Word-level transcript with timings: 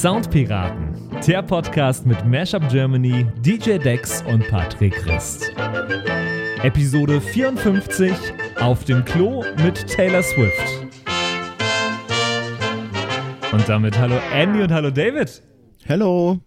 Soundpiraten, 0.00 0.94
der 1.26 1.42
Podcast 1.42 2.06
mit 2.06 2.24
Mashup 2.24 2.66
Germany, 2.70 3.26
DJ 3.42 3.76
Dex 3.76 4.22
und 4.22 4.48
Patrick 4.48 4.94
Christ. 4.94 5.52
Episode 6.62 7.20
54 7.20 8.10
Auf 8.60 8.82
dem 8.84 9.04
Klo 9.04 9.44
mit 9.62 9.86
Taylor 9.86 10.22
Swift. 10.22 10.86
Und 13.52 13.68
damit 13.68 13.98
hallo 13.98 14.16
Andy 14.32 14.62
und 14.62 14.72
hallo 14.72 14.90
David. 14.90 15.42
Hello. 15.84 16.40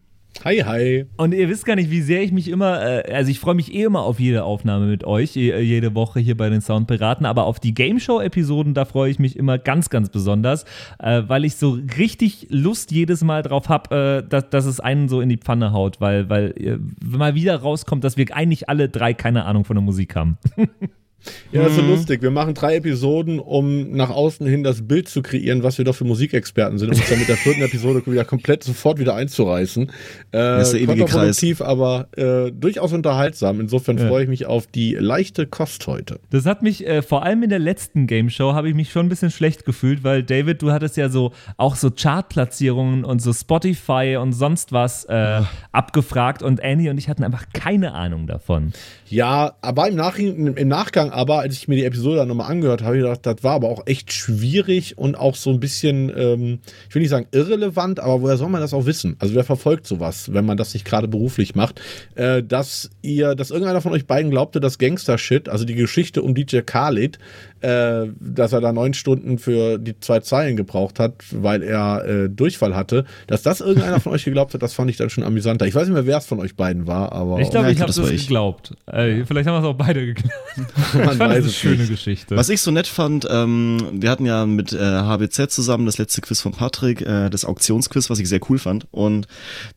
Hi, 0.44 0.58
hi. 0.58 1.06
Und 1.16 1.34
ihr 1.34 1.48
wisst 1.48 1.66
gar 1.66 1.76
nicht, 1.76 1.90
wie 1.90 2.02
sehr 2.02 2.22
ich 2.22 2.32
mich 2.32 2.50
immer, 2.50 2.82
äh, 2.82 3.14
also 3.14 3.32
ich 3.32 3.40
freue 3.40 3.56
mich 3.56 3.74
eh 3.74 3.84
immer 3.84 4.02
auf 4.02 4.20
jede 4.20 4.44
Aufnahme 4.44 4.88
mit 4.88 5.06
euch, 5.06 5.36
jede 5.36 5.96
Woche 5.96 6.20
hier 6.20 6.36
bei 6.36 6.50
den 6.50 6.60
Soundpiraten, 6.60 7.26
aber 7.26 7.46
auf 7.46 7.60
die 7.60 7.74
Game 7.74 8.00
Show-Episoden, 8.00 8.74
da 8.74 8.86
freue 8.86 9.10
ich 9.10 9.20
mich 9.20 9.38
immer 9.38 9.58
ganz, 9.58 9.90
ganz 9.90 10.10
besonders, 10.10 10.66
äh, 11.00 11.24
weil 11.28 11.46
ich 11.46 11.56
so 11.56 11.78
richtig 11.98 12.48
Lust 12.50 12.92
jedes 12.92 13.24
Mal 13.24 13.42
drauf 13.42 13.70
habe, 13.70 14.24
äh, 14.24 14.28
dass, 14.28 14.50
dass 14.50 14.66
es 14.66 14.80
einen 14.80 15.08
so 15.08 15.22
in 15.22 15.30
die 15.30 15.38
Pfanne 15.38 15.72
haut, 15.72 16.02
weil, 16.02 16.30
weil 16.30 16.80
mal 17.02 17.36
wieder 17.36 17.56
rauskommt, 17.56 18.04
dass 18.04 18.18
wir 18.18 18.26
eigentlich 18.36 18.68
alle 18.68 18.90
drei 18.90 19.14
keine 19.14 19.46
Ahnung 19.46 19.64
von 19.64 19.76
der 19.76 19.84
Musik 19.84 20.16
haben. 20.16 20.38
Ja, 21.52 21.62
das 21.64 21.72
ist 21.72 21.78
so 21.78 21.84
mhm. 21.84 21.90
lustig. 21.90 22.22
Wir 22.22 22.32
machen 22.32 22.54
drei 22.54 22.76
Episoden, 22.76 23.40
um 23.40 23.92
nach 23.92 24.10
außen 24.10 24.46
hin 24.46 24.64
das 24.64 24.88
Bild 24.88 25.08
zu 25.08 25.22
kreieren, 25.22 25.64
was 25.64 25.78
wir 25.78 25.86
doch 25.86 25.96
für 25.96 26.06
Musikexperten 26.06 26.78
sind, 26.78 26.90
um 26.90 26.96
uns 26.98 27.10
dann 27.10 27.20
mit 27.20 27.30
der 27.30 27.38
vierten 27.38 27.62
Episode 27.62 28.02
wieder 28.06 28.26
komplett 28.26 28.64
sofort 28.64 29.00
wieder 29.00 29.16
einzureißen. 29.16 29.84
Äh, 29.84 29.90
das 30.32 30.68
ist 30.68 30.74
der 30.74 30.82
ewige 30.82 31.06
Kreis. 31.06 31.62
aber 31.62 32.08
äh, 32.18 32.52
durchaus 32.52 32.94
unterhaltsam. 32.94 33.60
Insofern 33.60 33.98
ja. 33.98 34.08
freue 34.08 34.24
ich 34.24 34.30
mich 34.30 34.46
auf 34.46 34.68
die 34.68 34.96
leichte 34.96 35.46
Kost 35.46 35.86
heute. 35.88 36.20
Das 36.30 36.46
hat 36.46 36.62
mich, 36.64 36.86
äh, 36.88 37.02
vor 37.02 37.24
allem 37.24 37.44
in 37.44 37.50
der 37.50 37.60
letzten 37.60 38.08
Game 38.08 38.30
Show, 38.30 38.54
habe 38.54 38.70
ich 38.70 38.76
mich 38.76 38.92
schon 38.92 39.06
ein 39.06 39.10
bisschen 39.10 39.32
schlecht 39.32 39.66
gefühlt, 39.66 40.04
weil 40.04 40.24
David, 40.24 40.62
du 40.62 40.72
hattest 40.72 40.98
ja 40.98 41.10
so 41.10 41.34
auch 41.58 41.76
so 41.76 41.92
Chartplatzierungen 41.92 43.06
und 43.06 43.22
so 43.22 43.34
Spotify 43.34 44.18
und 44.20 44.34
sonst 44.34 44.72
was 44.72 45.06
äh, 45.06 45.42
abgefragt 45.72 46.44
und 46.44 46.64
Annie 46.64 46.90
und 46.90 46.98
ich 46.98 47.10
hatten 47.10 47.24
einfach 47.24 47.46
keine 47.54 47.94
Ahnung 47.94 48.28
davon. 48.28 48.74
Ja, 49.08 49.54
aber 49.62 49.88
im, 49.90 49.96
Nach 49.96 50.18
im 50.18 50.68
Nachgang 50.68 51.12
aber, 51.14 51.40
als 51.40 51.56
ich 51.56 51.68
mir 51.68 51.76
die 51.76 51.86
Episode 51.86 52.18
dann 52.18 52.28
nochmal 52.28 52.52
angehört 52.52 52.82
habe, 52.82 52.98
ich 52.98 53.04
gedacht, 53.04 53.26
das 53.26 53.44
war 53.44 53.54
aber 53.54 53.70
auch 53.70 53.84
echt 53.86 54.12
schwierig 54.12 54.98
und 54.98 55.16
auch 55.16 55.36
so 55.36 55.52
ein 55.52 55.60
bisschen, 55.60 56.12
ähm, 56.16 56.60
ich 56.90 56.96
will 56.96 57.02
nicht 57.02 57.12
sagen 57.12 57.28
irrelevant, 57.32 58.00
aber 58.00 58.22
woher 58.22 58.38
soll 58.38 58.50
man 58.50 58.62
das 58.62 58.74
auch 58.74 58.86
wissen? 58.86 59.16
Also 59.20 59.36
wer 59.36 59.44
verfolgt 59.44 59.88
sowas, 59.88 60.34
wenn 60.34 60.46
man 60.46 60.58
das 60.58 60.74
nicht 60.74 60.86
gerade 60.86 61.08
beruflich 61.08 61.56
macht? 61.56 61.82
Äh, 62.16 62.44
dass 62.44 62.90
ihr, 63.02 63.36
dass 63.36 63.52
irgendeiner 63.52 63.82
von 63.82 63.94
euch 63.94 64.08
beiden 64.08 64.32
glaubte, 64.32 64.60
dass 64.60 64.78
Gangster-Shit, 64.78 65.50
also 65.50 65.66
die 65.66 65.76
Geschichte 65.76 66.22
um 66.22 66.34
DJ 66.34 66.60
Khalid, 66.60 67.20
äh, 67.64 68.08
dass 68.20 68.52
er 68.52 68.60
da 68.60 68.74
neun 68.74 68.94
Stunden 68.94 69.38
für 69.38 69.78
die 69.78 69.98
zwei 70.00 70.20
Zeilen 70.20 70.58
gebraucht 70.58 71.00
hat, 71.00 71.24
weil 71.32 71.64
er 71.64 72.06
äh, 72.06 72.30
Durchfall 72.30 72.76
hatte. 72.76 73.06
Dass 73.28 73.42
das 73.42 73.62
irgendeiner 73.62 74.02
von 74.02 74.12
euch 74.12 74.26
geglaubt 74.26 74.54
hat, 74.54 74.62
das 74.62 74.74
fand 74.74 74.90
ich 74.90 74.98
dann 74.98 75.10
schon 75.10 75.24
amüsanter. 75.24 75.66
Ich 75.66 75.74
weiß 75.74 75.88
nicht 75.88 75.94
mehr, 75.94 76.06
wer 76.06 76.18
es 76.18 76.26
von 76.26 76.40
euch 76.40 76.56
beiden 76.58 76.88
war, 76.88 77.14
aber. 77.14 77.40
Ich 77.40 77.50
glaube, 77.50 77.68
ja, 77.68 77.72
ich 77.72 77.80
habe 77.80 77.92
das, 77.94 78.10
geglaubt. 78.10 78.74
Äh, 78.86 79.24
vielleicht 79.26 79.48
haben 79.48 79.56
wir 79.56 79.70
es 79.70 79.74
auch 79.74 79.78
beide 79.78 80.06
geglaubt. 80.06 80.34
Man 80.94 81.04
ich 81.04 81.18
fand 81.18 81.20
das 81.20 81.30
eine 81.30 81.50
schöne 81.50 81.78
nicht. 81.78 81.90
Geschichte. 81.90 82.36
Was 82.36 82.50
ich 82.50 82.60
so 82.60 82.72
nett 82.72 82.88
fand, 82.88 83.26
ähm, 83.30 83.78
wir 83.94 84.10
hatten 84.10 84.26
ja 84.26 84.46
mit 84.46 84.74
äh, 84.74 84.78
HBZ 84.78 85.50
zusammen 85.50 85.86
das 85.86 85.98
letzte 85.98 86.20
Quiz 86.20 86.42
von 86.42 86.52
Patrick, 86.52 87.02
äh, 87.02 87.30
das 87.30 87.46
Auktionsquiz, 87.46 88.10
was 88.10 88.20
ich 88.20 88.28
sehr 88.28 88.42
cool 88.50 88.60
fand. 88.60 88.88
Und 88.92 89.28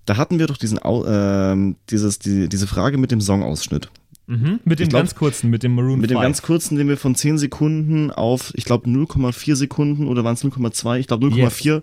da 0.07 0.17
hatten 0.17 0.41
wir 0.41 0.49
doch 0.49 0.57
diesen, 0.57 0.79
äh, 0.79 1.75
dieses, 1.91 2.19
die, 2.19 2.49
diese 2.49 2.67
Frage 2.67 2.99
mit 2.99 3.13
dem 3.13 3.21
Songausschnitt. 3.21 3.89
Mhm, 4.29 4.61
mit 4.65 4.81
dem 4.81 4.89
glaub, 4.89 5.01
ganz 5.03 5.15
kurzen, 5.15 5.51
mit 5.51 5.63
dem 5.63 5.75
Maroon 5.75 6.01
Mit 6.01 6.11
5. 6.11 6.19
dem 6.19 6.23
ganz 6.23 6.43
kurzen, 6.43 6.77
den 6.77 6.89
wir 6.89 6.97
von 6.97 7.15
10 7.15 7.39
Sekunden 7.39 8.11
auf, 8.11 8.53
ich 8.57 8.65
glaube, 8.65 8.89
0,4 8.89 9.55
Sekunden 9.55 10.09
oder 10.09 10.25
waren 10.25 10.35
es 10.35 10.45
0,2, 10.45 10.99
ich 10.99 11.07
glaube 11.07 11.27
0,4 11.29 11.65
yes. 11.65 11.83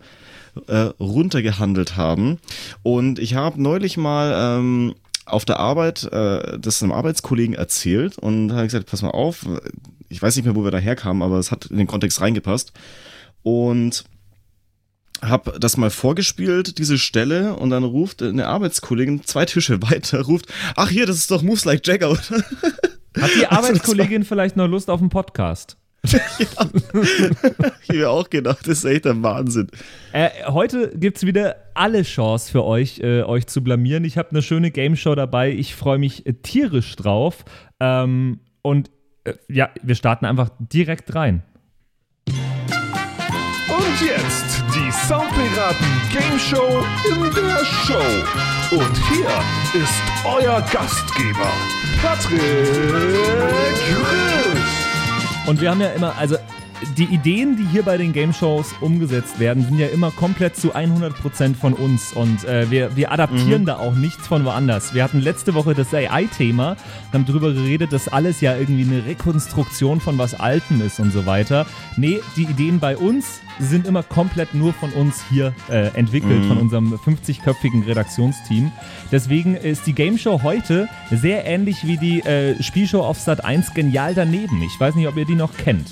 äh, 0.68 0.76
runtergehandelt 1.02 1.96
haben. 1.96 2.40
Und 2.82 3.20
ich 3.20 3.36
habe 3.36 3.62
neulich 3.62 3.96
mal 3.96 4.60
ähm, 4.60 4.94
auf 5.26 5.46
der 5.46 5.60
Arbeit 5.60 6.04
äh, 6.12 6.60
das 6.60 6.84
einem 6.84 6.92
Arbeitskollegen 6.92 7.56
erzählt 7.56 8.18
und 8.18 8.52
habe 8.52 8.66
gesagt, 8.66 8.90
pass 8.90 9.02
mal 9.02 9.12
auf, 9.12 9.46
ich 10.10 10.22
weiß 10.22 10.36
nicht 10.36 10.46
mehr, 10.46 10.56
wo 10.56 10.66
wir 10.66 10.72
daher 10.72 10.96
kamen, 10.96 11.22
aber 11.22 11.40
es 11.40 11.50
hat 11.50 11.68
in 11.68 11.78
den 11.78 11.88
Kontext 11.88 12.20
reingepasst. 12.20 12.74
Und 13.42 14.04
habe 15.24 15.60
das 15.60 15.78
mal 15.78 15.90
vorgespielt, 15.90 16.78
diese 16.78 16.98
Stelle, 16.98 17.56
und 17.56 17.70
dann 17.70 17.84
ruft 17.84 18.22
eine 18.22 18.48
Arbeitskollegin 18.48 19.24
zwei 19.24 19.46
Tische 19.46 19.82
weiter, 19.82 20.22
ruft, 20.22 20.48
ach 20.76 20.90
hier, 20.90 21.06
das 21.06 21.18
ist 21.18 21.32
doch 21.32 21.42
Moves 21.42 21.66
Like 21.66 21.86
Jagger. 21.86 22.12
Hat 22.12 23.32
die 23.36 23.48
Arbeitskollegin 23.50 24.24
vielleicht 24.24 24.56
noch 24.56 24.68
Lust 24.68 24.90
auf 24.90 25.00
einen 25.00 25.10
Podcast? 25.10 25.78
ja. 26.12 26.20
ich 27.82 27.90
mir 27.90 28.10
auch 28.10 28.30
gedacht, 28.30 28.68
das 28.68 28.80
ist 28.80 28.86
echt 28.86 29.06
der 29.06 29.24
Wahnsinn. 29.24 29.70
Äh, 30.12 30.30
heute 30.48 30.92
gibt 30.98 31.18
es 31.18 31.26
wieder 31.26 31.56
alle 31.76 32.04
Chance 32.04 32.52
für 32.52 32.66
euch, 32.66 33.00
äh, 33.00 33.24
euch 33.24 33.48
zu 33.48 33.64
blamieren. 33.64 34.04
Ich 34.04 34.18
habe 34.18 34.32
eine 34.32 34.42
schöne 34.42 34.72
Game 34.72 34.98
Show 34.98 35.16
dabei. 35.16 35.52
Ich 35.52 35.76
freue 35.76 35.98
mich 35.98 36.26
äh, 36.26 36.34
tierisch 36.34 36.98
drauf. 36.98 37.46
Ähm, 37.80 38.42
und 38.62 38.92
äh, 39.24 39.34
ja, 39.48 39.70
wir 39.82 39.96
starten 39.96 40.26
einfach 40.26 40.50
direkt 40.60 41.16
rein. 41.16 41.44
Und 42.28 44.02
jetzt 44.06 44.33
Soundpiraten 45.08 45.86
Game 46.12 46.40
Show 46.40 46.86
in 47.10 47.22
der 47.34 47.66
Show. 47.66 48.76
Und 48.76 48.98
hier 49.10 49.82
ist 49.82 50.02
euer 50.26 50.62
Gastgeber, 50.72 51.52
Patrick 52.02 52.40
Chris. 53.84 54.64
Und 55.46 55.60
wir 55.60 55.72
haben 55.72 55.82
ja 55.82 55.90
immer, 55.90 56.16
also 56.18 56.38
die 56.98 57.06
Ideen, 57.06 57.58
die 57.58 57.66
hier 57.66 57.84
bei 57.84 57.98
den 57.98 58.14
Game 58.14 58.34
Shows 58.34 58.74
umgesetzt 58.82 59.40
werden, 59.40 59.64
sind 59.64 59.80
ja 59.80 59.88
immer 59.88 60.12
komplett 60.12 60.56
zu 60.56 60.76
100% 60.76 61.56
von 61.56 61.74
uns 61.74 62.14
und 62.14 62.46
äh, 62.46 62.70
wir, 62.70 62.96
wir 62.96 63.12
adaptieren 63.12 63.62
mhm. 63.62 63.66
da 63.66 63.78
auch 63.78 63.96
nichts 63.96 64.28
von 64.28 64.46
woanders. 64.46 64.94
Wir 64.94 65.04
hatten 65.04 65.20
letzte 65.20 65.54
Woche 65.54 65.74
das 65.74 65.94
AI-Thema, 65.94 66.78
haben 67.12 67.26
darüber 67.26 67.54
geredet, 67.54 67.94
dass 67.94 68.08
alles 68.08 68.42
ja 68.42 68.56
irgendwie 68.56 68.84
eine 68.84 69.06
Rekonstruktion 69.06 70.00
von 70.00 70.18
was 70.18 70.34
Altem 70.40 70.82
ist 70.82 71.00
und 71.00 71.12
so 71.12 71.26
weiter. 71.26 71.66
Nee, 71.98 72.20
die 72.36 72.44
Ideen 72.44 72.80
bei 72.80 72.98
uns 72.98 73.42
sind 73.60 73.88
immer 73.88 74.04
komplett 74.04 74.54
nur 74.54 74.74
von 74.74 74.92
uns 74.92 75.24
hier 75.30 75.54
äh, 75.70 75.88
entwickelt, 75.96 76.44
mhm. 76.44 76.48
von 76.48 76.58
unserem 76.58 76.94
50-köpfigen 76.94 77.86
Redaktionsteam. 77.86 78.72
Deswegen 79.12 79.56
ist 79.56 79.86
die 79.86 79.94
Game 79.94 80.18
Show 80.18 80.42
heute 80.44 80.90
sehr 81.12 81.46
ähnlich 81.46 81.86
wie 81.86 81.98
die 81.98 82.22
äh, 82.22 82.62
Spielshow 82.62 83.02
auf 83.02 83.20
Sat 83.20 83.46
1 83.46 83.74
genial 83.74 84.14
daneben. 84.16 84.62
Ich 84.64 84.80
weiß 84.80 84.96
nicht, 84.96 85.08
ob 85.08 85.18
ihr 85.18 85.26
die 85.26 85.36
noch 85.36 85.56
kennt. 85.56 85.88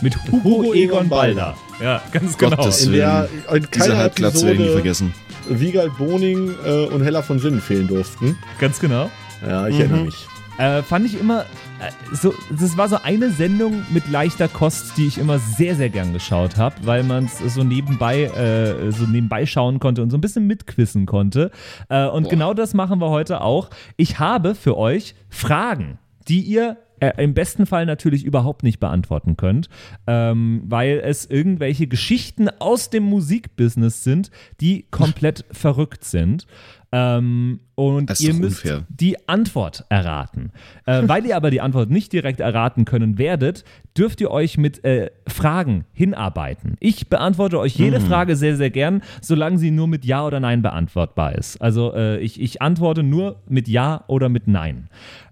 Mit 0.00 0.16
Hugo, 0.30 0.44
Hugo 0.44 0.74
Egon 0.74 1.08
Balder. 1.08 1.56
Ja, 1.82 2.00
ganz 2.12 2.38
genau. 2.38 2.56
Gottes 2.56 2.84
in 2.84 2.92
der 2.92 3.28
in 3.52 3.70
keiner 3.70 3.96
Halbplatz 3.96 4.42
werden 4.44 4.58
die 4.58 4.68
vergessen. 4.68 5.12
Wiegald 5.48 5.96
Boning 5.98 6.54
äh, 6.64 6.84
und 6.86 7.02
Hella 7.02 7.22
von 7.22 7.38
Sinnen 7.38 7.60
fehlen 7.60 7.88
durften. 7.88 8.38
Ganz 8.60 8.78
genau. 8.78 9.10
Ja, 9.46 9.66
ich 9.66 9.74
mhm. 9.74 9.80
erinnere 9.80 10.04
mich. 10.04 10.26
Äh, 10.58 10.82
fand 10.82 11.06
ich 11.06 11.18
immer, 11.18 11.42
äh, 11.42 11.90
so, 12.12 12.34
das 12.50 12.76
war 12.76 12.88
so 12.88 12.98
eine 13.02 13.30
Sendung 13.30 13.84
mit 13.90 14.08
leichter 14.08 14.48
Kost, 14.48 14.96
die 14.96 15.06
ich 15.06 15.18
immer 15.18 15.38
sehr, 15.38 15.76
sehr 15.76 15.88
gern 15.88 16.12
geschaut 16.12 16.56
habe, 16.56 16.74
weil 16.82 17.04
man 17.04 17.26
es 17.26 17.54
so 17.54 17.62
nebenbei, 17.62 18.24
äh, 18.24 18.90
so 18.90 19.04
nebenbei 19.04 19.46
schauen 19.46 19.78
konnte 19.78 20.02
und 20.02 20.10
so 20.10 20.16
ein 20.16 20.20
bisschen 20.20 20.46
mitquissen 20.46 21.06
konnte. 21.06 21.50
Äh, 21.88 22.06
und 22.06 22.24
Boah. 22.24 22.30
genau 22.30 22.54
das 22.54 22.74
machen 22.74 23.00
wir 23.00 23.10
heute 23.10 23.40
auch. 23.40 23.70
Ich 23.96 24.18
habe 24.18 24.54
für 24.54 24.76
euch 24.76 25.14
Fragen, 25.28 25.98
die 26.26 26.40
ihr 26.40 26.76
äh, 27.00 27.12
im 27.22 27.34
besten 27.34 27.66
Fall 27.66 27.86
natürlich 27.86 28.24
überhaupt 28.24 28.62
nicht 28.62 28.80
beantworten 28.80 29.36
könnt, 29.36 29.68
ähm, 30.06 30.62
weil 30.66 31.00
es 31.04 31.26
irgendwelche 31.26 31.86
Geschichten 31.86 32.48
aus 32.58 32.90
dem 32.90 33.04
Musikbusiness 33.04 34.04
sind, 34.04 34.30
die 34.60 34.86
komplett 34.90 35.44
verrückt 35.50 36.04
sind. 36.04 36.46
Ähm, 36.90 37.60
und 37.74 38.18
ihr 38.18 38.32
müsst 38.32 38.64
unfair. 38.64 38.86
die 38.88 39.28
Antwort 39.28 39.84
erraten. 39.90 40.52
Äh, 40.86 41.02
weil 41.04 41.26
ihr 41.26 41.36
aber 41.36 41.50
die 41.50 41.60
Antwort 41.60 41.90
nicht 41.90 42.14
direkt 42.14 42.40
erraten 42.40 42.86
können 42.86 43.18
werdet, 43.18 43.64
dürft 43.96 44.22
ihr 44.22 44.30
euch 44.30 44.56
mit 44.56 44.84
äh, 44.84 45.10
Fragen 45.26 45.84
hinarbeiten. 45.92 46.76
Ich 46.80 47.08
beantworte 47.10 47.58
euch 47.58 47.76
jede 47.76 48.00
mhm. 48.00 48.04
Frage 48.06 48.36
sehr, 48.36 48.56
sehr 48.56 48.70
gern, 48.70 49.02
solange 49.20 49.58
sie 49.58 49.70
nur 49.70 49.86
mit 49.86 50.06
Ja 50.06 50.24
oder 50.24 50.40
Nein 50.40 50.62
beantwortbar 50.62 51.34
ist. 51.34 51.60
Also 51.60 51.92
äh, 51.94 52.20
ich, 52.20 52.40
ich 52.40 52.62
antworte 52.62 53.02
nur 53.02 53.42
mit 53.46 53.68
Ja 53.68 54.04
oder 54.06 54.30
mit 54.30 54.48
Nein. 54.48 54.88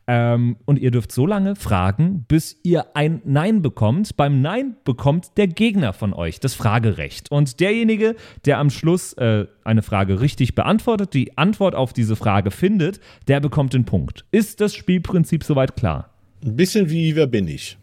Ähm, 0.09 0.57
und 0.67 0.79
ihr 0.79 0.93
dürft 0.93 1.11
so 1.11 1.27
lange 1.27 1.57
fragen, 1.57 2.25
bis 2.29 2.61
ihr 2.63 2.95
ein 2.95 3.23
Nein 3.25 3.61
bekommt. 3.61 4.17
Beim 4.17 4.41
Nein 4.41 4.77
bekommt 4.85 5.37
der 5.37 5.49
Gegner 5.49 5.93
von 5.93 6.13
euch 6.13 6.39
das 6.39 6.55
Fragerecht. 6.55 7.31
Und 7.33 7.59
derjenige, 7.59 8.15
der 8.45 8.59
am 8.59 8.71
Schluss 8.71 9.15
äh, 9.15 9.47
eine 9.65 9.83
Frage 9.83 10.21
richtig 10.21 10.55
beantwortet, 10.55 11.13
die 11.13 11.37
Antwort 11.37 11.75
auf 11.75 11.93
diese 11.93 12.15
Frage 12.15 12.53
findet, 12.53 13.01
der 13.27 13.41
bekommt 13.41 13.75
den 13.75 13.85
Punkt. 13.85 14.25
Ist 14.31 14.61
das 14.61 14.77
Spielprinzip 14.77 15.43
soweit 15.43 15.75
klar? 15.75 16.11
Ein 16.45 16.55
bisschen 16.55 16.89
wie 16.89 17.17
Wer 17.17 17.27
bin 17.27 17.49
ich? 17.49 17.77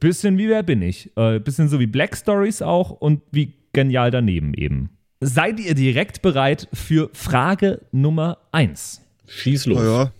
Bisschen 0.00 0.38
wie 0.38 0.48
Wer 0.48 0.62
bin 0.62 0.80
ich? 0.80 1.10
Äh, 1.16 1.40
bisschen 1.40 1.68
so 1.68 1.78
wie 1.78 1.86
Black 1.86 2.16
Stories 2.16 2.62
auch 2.62 2.90
und 2.90 3.20
wie 3.32 3.52
genial 3.74 4.10
daneben 4.10 4.54
eben. 4.54 4.90
Seid 5.20 5.60
ihr 5.60 5.74
direkt 5.74 6.22
bereit 6.22 6.68
für 6.72 7.10
Frage 7.12 7.82
Nummer 7.92 8.38
1? 8.52 9.02
Schieß 9.26 9.66
los. 9.66 9.82
Ja. 9.82 10.12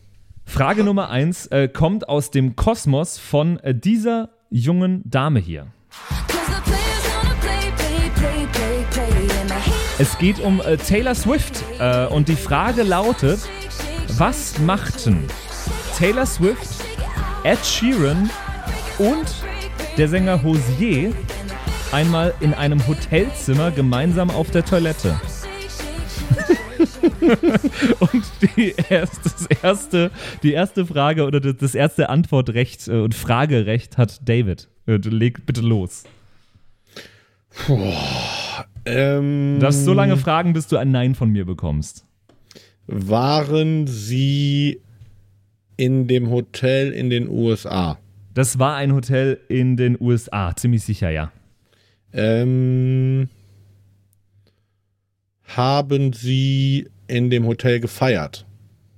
Frage 0.47 0.85
Nummer 0.85 1.11
eins 1.11 1.47
äh, 1.49 1.69
kommt 1.69 2.09
aus 2.09 2.31
dem 2.31 2.57
Kosmos 2.57 3.19
von 3.19 3.59
äh, 3.59 3.75
dieser 3.75 4.31
jungen 4.49 5.03
Dame 5.05 5.39
hier. 5.41 5.67
Es 9.99 10.17
geht 10.19 10.39
um 10.41 10.61
äh, 10.61 10.77
Taylor 10.79 11.15
Swift 11.15 11.63
äh, 11.79 12.07
und 12.07 12.29
die 12.29 12.37
Frage 12.37 12.85
lautet, 12.85 13.41
was 14.17 14.59
machten 14.61 15.25
Taylor 15.99 16.25
Swift, 16.25 16.69
Ed 17.43 17.59
Sheeran 17.65 18.31
und 18.99 19.35
der 19.99 20.09
Sänger 20.09 20.43
Hosier 20.43 21.13
einmal 21.93 22.33
in 22.41 22.55
einem 22.55 22.87
Hotelzimmer 22.87 23.73
gemeinsam 23.73 24.31
auf 24.31 24.51
der 24.51 24.65
Toilette? 24.65 25.21
und 28.01 28.25
die 28.57 28.75
erste, 28.89 29.21
das 29.23 29.47
erste, 29.63 30.11
die 30.43 30.53
erste 30.53 30.87
Frage 30.87 31.25
oder 31.25 31.41
das 31.41 31.75
erste 31.75 32.09
Antwortrecht 32.09 32.89
äh, 32.89 32.93
und 32.93 33.15
Fragerecht 33.15 33.99
hat 33.99 34.29
David. 34.29 34.69
Äh, 34.87 34.97
Leg 34.97 35.47
bitte 35.47 35.61
los. 35.61 36.05
Ähm, 38.85 39.55
Du 39.57 39.61
darfst 39.61 39.85
so 39.85 39.93
lange 39.93 40.17
fragen, 40.17 40.53
bis 40.53 40.69
du 40.69 40.77
ein 40.77 40.91
Nein 40.91 41.15
von 41.15 41.31
mir 41.31 41.45
bekommst. 41.45 42.05
Waren 42.87 43.87
sie 43.87 44.81
in 45.77 46.07
dem 46.07 46.31
Hotel 46.31 46.93
in 46.93 47.11
den 47.11 47.29
USA? 47.29 47.99
Das 48.35 48.59
war 48.59 48.77
ein 48.77 48.93
Hotel 48.93 49.41
in 49.49 49.77
den 49.77 49.97
USA, 50.01 50.55
ziemlich 50.55 50.85
sicher, 50.85 51.11
ja. 51.11 51.33
Ähm, 52.13 53.29
haben 55.45 56.13
sie 56.13 56.89
in 57.07 57.31
dem 57.31 57.47
Hotel 57.47 57.81
gefeiert? 57.81 58.47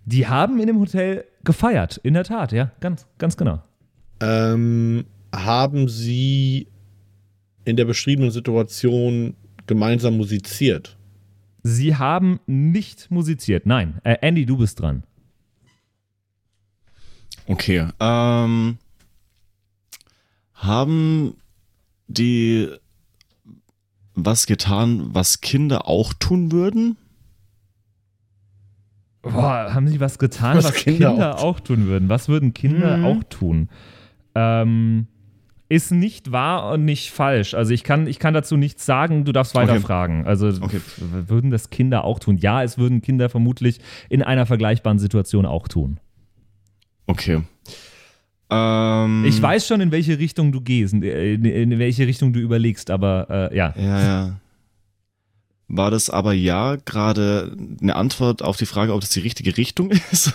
Die 0.04 0.26
haben 0.26 0.58
in 0.60 0.66
dem 0.66 0.78
Hotel 0.78 1.24
gefeiert, 1.44 1.98
in 2.02 2.14
der 2.14 2.24
Tat, 2.24 2.52
ja, 2.52 2.72
ganz, 2.80 3.06
ganz 3.18 3.36
genau. 3.36 3.62
Ähm, 4.20 5.04
haben 5.34 5.88
sie 5.88 6.68
in 7.64 7.76
der 7.76 7.84
beschriebenen 7.84 8.30
Situation 8.30 9.34
gemeinsam 9.66 10.16
musiziert? 10.16 10.96
Sie 11.62 11.96
haben 11.96 12.40
nicht 12.46 13.10
musiziert, 13.10 13.66
nein. 13.66 14.00
Äh, 14.04 14.16
Andy, 14.22 14.46
du 14.46 14.56
bist 14.56 14.80
dran. 14.80 15.04
Okay. 17.46 17.88
Ähm, 18.00 18.78
haben 20.54 21.34
die 22.06 22.68
was 24.14 24.46
getan, 24.46 25.14
was 25.14 25.40
Kinder 25.40 25.86
auch 25.86 26.12
tun 26.14 26.50
würden? 26.52 26.96
Boah, 29.32 29.74
haben 29.74 29.88
sie 29.88 30.00
was 30.00 30.18
getan, 30.18 30.56
was, 30.56 30.64
Was 30.66 30.74
Kinder, 30.74 31.10
Kinder 31.10 31.38
auch 31.40 31.60
tun 31.60 31.86
würden? 31.86 32.08
Was 32.08 32.28
würden 32.28 32.54
Kinder 32.54 32.98
Mhm. 32.98 33.04
auch 33.04 33.22
tun? 33.24 33.68
Ähm, 34.34 35.06
ist 35.70 35.90
nicht 35.92 36.32
wahr 36.32 36.72
und 36.72 36.84
nicht 36.86 37.10
falsch. 37.10 37.52
Also 37.54 37.74
ich 37.74 37.84
kann, 37.84 38.06
ich 38.06 38.18
kann 38.18 38.32
dazu 38.32 38.56
nichts 38.56 38.86
sagen, 38.86 39.24
du 39.24 39.32
darfst 39.32 39.54
weiter 39.54 39.72
Okay. 39.72 39.80
fragen. 39.82 40.26
Also 40.26 40.48
Okay. 40.48 40.80
würden 40.98 41.50
das 41.50 41.68
Kinder 41.70 42.04
auch 42.04 42.18
tun? 42.20 42.38
Ja, 42.38 42.62
es 42.62 42.78
würden 42.78 43.02
Kinder 43.02 43.28
vermutlich 43.28 43.80
in 44.08 44.22
einer 44.22 44.46
vergleichbaren 44.46 44.98
Situation 44.98 45.44
auch 45.44 45.68
tun. 45.68 46.00
Okay. 47.06 47.42
Ähm, 48.50 49.24
Ich 49.26 49.42
weiß 49.42 49.66
schon, 49.66 49.80
in 49.82 49.90
welche 49.92 50.18
Richtung 50.18 50.52
du 50.52 50.60
gehst, 50.62 50.94
in, 50.94 51.02
in, 51.02 51.44
in 51.44 51.78
welche 51.78 52.06
Richtung 52.06 52.32
du 52.32 52.40
überlegst, 52.40 52.90
aber 52.90 53.50
äh, 53.52 53.56
ja. 53.56 53.74
Ja, 53.76 54.00
ja. 54.00 54.40
War 55.70 55.90
das 55.90 56.08
aber 56.08 56.32
ja 56.32 56.76
gerade 56.86 57.54
eine 57.82 57.94
Antwort 57.94 58.40
auf 58.42 58.56
die 58.56 58.64
Frage, 58.64 58.94
ob 58.94 59.02
das 59.02 59.10
die 59.10 59.20
richtige 59.20 59.56
Richtung 59.58 59.90
ist? 60.10 60.32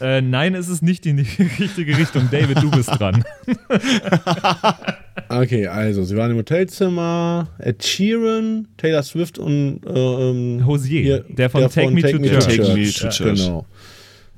Äh, 0.00 0.20
nein, 0.20 0.54
es 0.54 0.68
ist 0.68 0.82
nicht 0.82 1.06
in 1.06 1.16
die 1.16 1.22
richtige 1.58 1.96
Richtung. 1.96 2.28
David, 2.30 2.62
du 2.62 2.70
bist 2.70 2.90
dran. 2.90 3.24
Okay, 5.28 5.66
also 5.68 6.02
sie 6.02 6.16
waren 6.16 6.32
im 6.32 6.38
Hotelzimmer, 6.38 7.48
Ed 7.58 7.84
Sheeran, 7.84 8.66
Taylor 8.76 9.02
Swift 9.02 9.38
und 9.38 9.80
ähm, 9.86 10.66
Hosier, 10.66 11.02
hier, 11.02 11.24
der 11.28 11.50
von 11.50 11.68
Take 11.68 11.90
Me 11.92 12.00
to 12.02 12.18
Church. 12.18 12.46
Take 12.46 12.74
Me 12.74 12.90
to 12.90 13.08
Church. 13.08 13.18
Genau. 13.18 13.66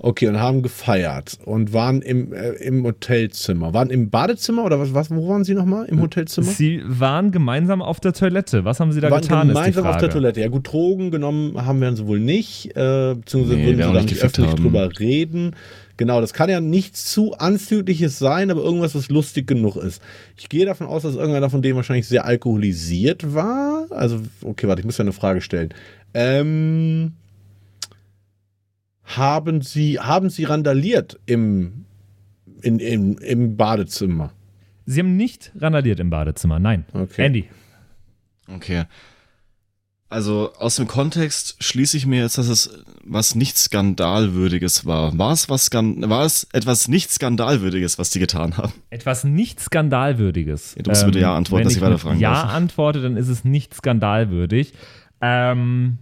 Okay, 0.05 0.27
und 0.27 0.41
haben 0.41 0.63
gefeiert 0.63 1.39
und 1.45 1.73
waren 1.73 2.03
im, 2.03 2.33
äh, 2.33 2.51
im 2.55 2.85
Hotelzimmer. 2.85 3.73
Waren 3.73 3.89
im 3.89 4.11
Badezimmer 4.11 4.65
oder 4.65 4.81
was, 4.81 4.93
was 4.93 5.13
wo 5.13 5.29
waren 5.29 5.45
sie 5.45 5.55
nochmal? 5.55 5.87
Im 5.87 6.01
Hotelzimmer? 6.03 6.49
Sie 6.49 6.83
waren 6.85 7.31
gemeinsam 7.31 7.81
auf 7.81 8.01
der 8.01 8.13
Toilette. 8.13 8.65
Was 8.65 8.81
haben 8.81 8.91
sie 8.91 9.01
da 9.01 9.13
waren 9.13 9.23
getan? 9.23 9.49
Ist 9.49 9.55
die 9.55 9.55
gemeinsam 9.55 9.87
auf 9.87 9.99
der 9.99 10.11
Toilette. 10.11 10.41
Ja 10.41 10.49
gut, 10.49 10.73
Drogen 10.73 11.13
genommen 11.13 11.55
haben 11.65 11.81
wir 11.81 11.95
sie 11.95 12.05
wohl 12.09 12.19
nicht, 12.19 12.77
äh, 12.77 13.15
beziehungsweise 13.15 13.57
Nee, 13.59 13.67
würden 13.67 13.79
wir 13.79 13.85
sie 13.85 13.91
auch 13.91 13.95
da 13.95 14.03
nicht 14.03 14.23
öffentlich 14.25 14.51
haben. 14.51 14.63
drüber 14.63 14.89
reden. 14.99 15.55
Genau, 15.99 16.21
das 16.21 16.33
kann 16.33 16.51
ja 16.51 16.61
nichts 16.61 17.13
zu 17.13 17.35
Anzügliches 17.35 18.19
sein, 18.19 18.51
aber 18.51 18.63
irgendwas, 18.63 18.97
was 18.97 19.09
lustig 19.09 19.47
genug 19.47 19.77
ist. 19.77 20.03
Ich 20.37 20.49
gehe 20.49 20.67
davon 20.67 20.89
aus, 20.89 21.03
dass 21.03 21.15
irgendeiner 21.15 21.49
von 21.49 21.63
denen 21.63 21.77
wahrscheinlich 21.77 22.09
sehr 22.09 22.25
alkoholisiert 22.25 23.35
war. 23.35 23.87
Also, 23.91 24.21
okay, 24.43 24.67
warte, 24.67 24.81
ich 24.81 24.87
muss 24.87 24.99
ja 24.99 25.03
eine 25.03 25.13
Frage 25.13 25.41
stellen. 25.41 25.69
Ähm, 26.13 27.13
haben 29.05 29.63
Sie, 29.63 29.99
haben 29.99 30.31
Sie 30.31 30.45
randaliert 30.45 31.19
im, 31.27 31.85
in, 32.63 32.79
im, 32.79 33.19
im 33.19 33.57
Badezimmer? 33.57 34.33
Sie 34.87 35.01
haben 35.01 35.17
nicht 35.17 35.53
randaliert 35.59 36.01
im 36.01 36.11
Badezimmer. 36.11 36.59
Nein. 36.59 36.85
Okay. 36.93 37.25
Andy. 37.27 37.49
Okay. 38.49 38.85
Also 40.09 40.53
aus 40.59 40.77
dem 40.77 40.87
Kontext 40.87 41.57
schließe 41.65 41.97
ich 41.97 42.05
mir 42.05 42.21
jetzt, 42.21 42.37
dass 42.37 42.49
es 42.49 42.85
was 43.03 43.35
nicht 43.35 43.57
skandalwürdiges 43.57 44.85
war. 44.85 45.17
War 45.17 45.33
es 45.33 45.49
was 45.49 45.67
skan 45.67 46.07
war 46.11 46.27
es 46.27 46.47
etwas 46.53 46.87
nicht 46.87 47.11
skandalwürdiges, 47.11 47.99
was 47.99 48.11
die 48.11 48.19
getan 48.19 48.59
haben? 48.59 48.75
Etwas 48.91 49.25
nicht 49.25 49.59
skandalwürdiges. 49.61 50.75
Ja, 50.77 50.83
du 50.83 50.91
musst 50.91 51.07
bitte 51.07 51.21
Ja 51.21 51.35
antworten, 51.35 51.61
wenn 51.61 51.65
dass 51.65 51.73
ich 51.73 51.79
ich 51.79 51.83
weiter 51.83 51.99
fragen 51.99 52.19
Ja 52.21 52.43
darf. 52.43 52.53
antworte, 52.53 53.01
dann 53.01 53.17
ist 53.17 53.29
es 53.29 53.45
nicht 53.45 53.73
skandalwürdig. 53.73 54.75
Ähm, 55.23 55.97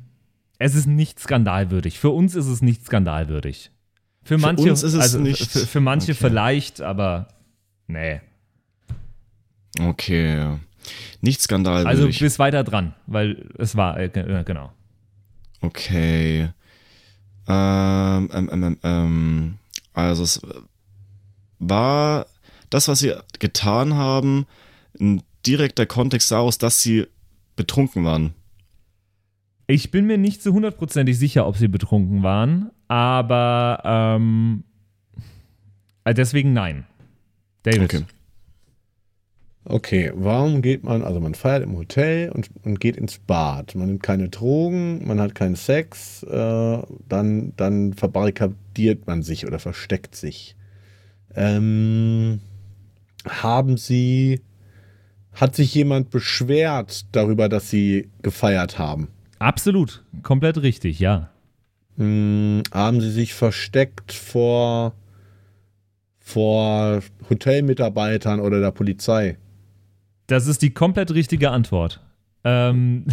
es 0.60 0.74
ist 0.74 0.86
nicht 0.86 1.18
skandalwürdig. 1.18 1.98
Für 1.98 2.10
uns 2.10 2.34
ist 2.36 2.46
es 2.46 2.60
nicht 2.62 2.84
skandalwürdig. 2.84 3.70
Für 4.22 4.36
manche, 4.36 4.70
uns 4.70 4.82
ist 4.82 4.92
es 4.92 5.00
also 5.00 5.18
nicht- 5.18 5.50
Für, 5.50 5.66
für 5.66 5.80
manche 5.80 6.12
Okay. 6.12 6.20
vielleicht, 6.20 6.80
aber 6.82 7.28
nee. 7.86 8.20
Okay. 9.80 10.58
Nicht 11.22 11.38
Also 11.40 11.44
skandalwürdig. 11.44 12.18
bis 12.20 12.38
weiter 12.38 12.62
dran, 12.62 12.94
weil 13.06 13.48
es 13.58 13.74
war, 13.76 13.98
äh, 13.98 14.06
äh, 14.06 14.44
genau. 14.44 14.70
Okay. 15.62 16.50
Ähm, 17.48 18.30
ähm, 18.32 18.50
ähm, 18.52 18.62
ähm, 18.62 18.78
ähm, 18.82 19.58
also 19.94 20.22
es 20.24 20.40
war 21.58 22.26
das, 22.68 22.86
was 22.88 22.98
sie 23.00 23.14
getan 23.38 23.94
haben, 23.94 24.46
ein 25.00 25.22
direkter 25.46 25.86
Kontext 25.86 26.30
daraus, 26.30 26.58
dass 26.58 26.82
sie 26.82 27.06
betrunken 27.56 28.04
waren. 28.04 28.34
Ich 29.70 29.92
bin 29.92 30.06
mir 30.06 30.18
nicht 30.18 30.42
zu 30.42 30.52
hundertprozentig 30.52 31.16
sicher, 31.16 31.46
ob 31.46 31.56
sie 31.56 31.68
betrunken 31.68 32.24
waren, 32.24 32.72
aber 32.88 33.80
ähm, 33.84 34.64
äh, 36.02 36.12
deswegen 36.12 36.52
nein. 36.52 36.86
David. 37.62 37.82
Okay. 37.84 38.04
Okay, 39.64 40.10
warum 40.14 40.60
geht 40.62 40.82
man, 40.82 41.02
also 41.02 41.20
man 41.20 41.34
feiert 41.34 41.62
im 41.62 41.76
Hotel 41.76 42.30
und, 42.30 42.50
und 42.64 42.80
geht 42.80 42.96
ins 42.96 43.18
Bad. 43.18 43.76
Man 43.76 43.86
nimmt 43.86 44.02
keine 44.02 44.28
Drogen, 44.28 45.06
man 45.06 45.20
hat 45.20 45.36
keinen 45.36 45.54
Sex, 45.54 46.24
äh, 46.24 46.78
dann, 47.08 47.52
dann 47.56 47.92
verbarrikadiert 47.92 49.06
man 49.06 49.22
sich 49.22 49.46
oder 49.46 49.60
versteckt 49.60 50.16
sich. 50.16 50.56
Ähm, 51.36 52.40
haben 53.24 53.76
Sie, 53.76 54.40
hat 55.32 55.54
sich 55.54 55.72
jemand 55.76 56.10
beschwert 56.10 57.06
darüber, 57.12 57.48
dass 57.48 57.70
Sie 57.70 58.08
gefeiert 58.22 58.76
haben? 58.76 59.06
Absolut, 59.40 60.04
komplett 60.22 60.60
richtig, 60.62 61.00
ja. 61.00 61.30
Hm, 61.96 62.62
haben 62.72 63.00
Sie 63.00 63.10
sich 63.10 63.34
versteckt 63.34 64.12
vor, 64.12 64.92
vor 66.18 67.00
Hotelmitarbeitern 67.28 68.38
oder 68.40 68.60
der 68.60 68.70
Polizei? 68.70 69.38
Das 70.26 70.46
ist 70.46 70.60
die 70.62 70.70
komplett 70.70 71.12
richtige 71.12 71.50
Antwort. 71.50 72.00
Ähm, 72.44 73.06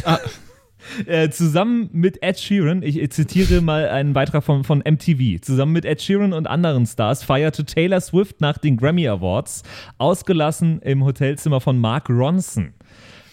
äh, 1.05 1.29
zusammen 1.29 1.89
mit 1.93 2.22
Ed 2.22 2.38
Sheeran, 2.38 2.84
ich, 2.84 3.00
ich 3.00 3.12
zitiere 3.12 3.62
mal 3.62 3.88
einen 3.88 4.12
Beitrag 4.12 4.43
von, 4.43 4.65
von 4.65 4.79
MTV, 4.79 5.39
zusammen 5.41 5.72
mit 5.72 5.86
Ed 5.86 6.01
Sheeran 6.01 6.34
und 6.34 6.46
anderen 6.46 6.86
Stars 6.86 7.24
feierte 7.24 7.63
Taylor 7.63 8.01
Swift 8.01 8.41
nach 8.41 8.57
den 8.57 8.75
Grammy 8.75 9.07
Awards, 9.07 9.63
ausgelassen 9.98 10.81
im 10.81 11.05
Hotelzimmer 11.05 11.62
von 11.62 11.79
Mark 11.79 12.10
Ronson. 12.10 12.74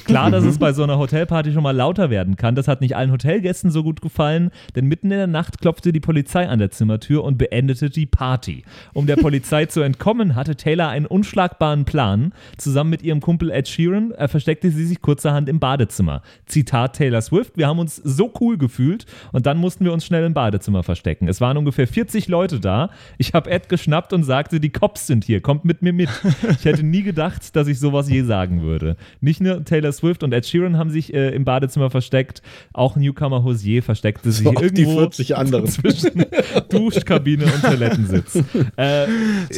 Klar, 0.04 0.30
dass 0.30 0.44
es 0.44 0.58
bei 0.58 0.73
so 0.73 0.82
einer 0.82 0.99
Hotelparty 0.99 1.52
schon 1.52 1.62
mal 1.62 1.75
lauter 1.75 2.11
werden 2.11 2.37
kann. 2.37 2.54
Das 2.54 2.68
hat 2.68 2.80
nicht 2.82 2.94
allen 2.94 3.11
Hotelgästen 3.11 3.70
so 3.70 3.82
gut 3.82 4.02
gefallen, 4.02 4.50
denn 4.76 4.87
mitten 4.87 5.11
in 5.11 5.16
der 5.16 5.26
Nacht 5.26 5.61
klopfte 5.61 5.92
die 5.92 6.00
Polizei 6.00 6.46
an 6.46 6.58
der 6.58 6.70
Zimmertür 6.70 7.25
und 7.25 7.38
beendete 7.38 7.88
die 7.88 8.04
Party. 8.04 8.64
Um 8.92 9.06
der 9.06 9.16
Polizei 9.16 9.64
zu 9.66 9.80
entkommen, 9.80 10.34
hatte 10.34 10.56
Taylor 10.56 10.88
einen 10.88 11.06
unschlagbaren 11.06 11.87
Plan. 11.87 12.32
Zusammen 12.58 12.90
mit 12.90 13.02
ihrem 13.02 13.20
Kumpel 13.20 13.50
Ed 13.50 13.66
Sheeran 13.66 14.12
äh, 14.12 14.28
versteckte 14.28 14.70
sie 14.70 14.84
sich 14.84 15.00
kurzerhand 15.00 15.49
im 15.49 15.58
Badezimmer. 15.58 16.23
Zitat 16.46 16.96
Taylor 16.96 17.23
Swift: 17.23 17.56
Wir 17.56 17.66
haben 17.66 17.78
uns 17.78 17.96
so 17.96 18.32
cool 18.40 18.58
gefühlt 18.58 19.06
und 19.32 19.46
dann 19.46 19.56
mussten 19.56 19.84
wir 19.84 19.92
uns 19.92 20.04
schnell 20.04 20.25
im 20.25 20.34
Badezimmer 20.34 20.82
verstecken. 20.82 21.28
Es 21.28 21.40
waren 21.40 21.56
ungefähr 21.56 21.88
40 21.88 22.28
Leute 22.28 22.61
da. 22.61 22.90
Ich 23.16 23.32
habe 23.32 23.50
Ed 23.50 23.70
geschnappt 23.70 24.12
und 24.12 24.25
sagte: 24.25 24.61
Die 24.61 24.70
Cops 24.70 25.06
sind 25.06 25.25
hier, 25.25 25.40
kommt 25.40 25.64
mit 25.64 25.80
mir 25.80 25.92
mit. 25.92 26.11
Ich 26.58 26.64
hätte 26.66 26.82
nie 26.82 27.02
gedacht, 27.02 27.56
dass 27.56 27.68
ich 27.68 27.78
sowas 27.78 28.08
je 28.08 28.23
sagen 28.23 28.62
würde. 28.62 28.96
Nicht 29.20 29.40
nur 29.40 29.64
Taylor 29.64 29.93
Swift 29.96 30.22
und 30.22 30.32
Ed 30.32 30.46
Sheeran 30.46 30.76
haben 30.78 30.90
sich 30.90 31.12
äh, 31.14 31.30
im 31.30 31.44
Badezimmer 31.44 31.90
versteckt. 31.90 32.42
Auch 32.72 32.96
Newcomer 32.96 33.44
Hosier 33.44 33.82
versteckte 33.82 34.30
sich 34.30 34.44
So, 34.44 34.50
auch 34.50 34.60
die 34.60 34.82
irgendwo 34.82 34.98
40 34.98 35.36
anderen. 35.36 35.66
zwischen 35.68 36.26
Duschkabine 36.68 37.44
und 37.44 37.62
Toilettensitz. 37.62 38.38
Äh, 38.76 39.06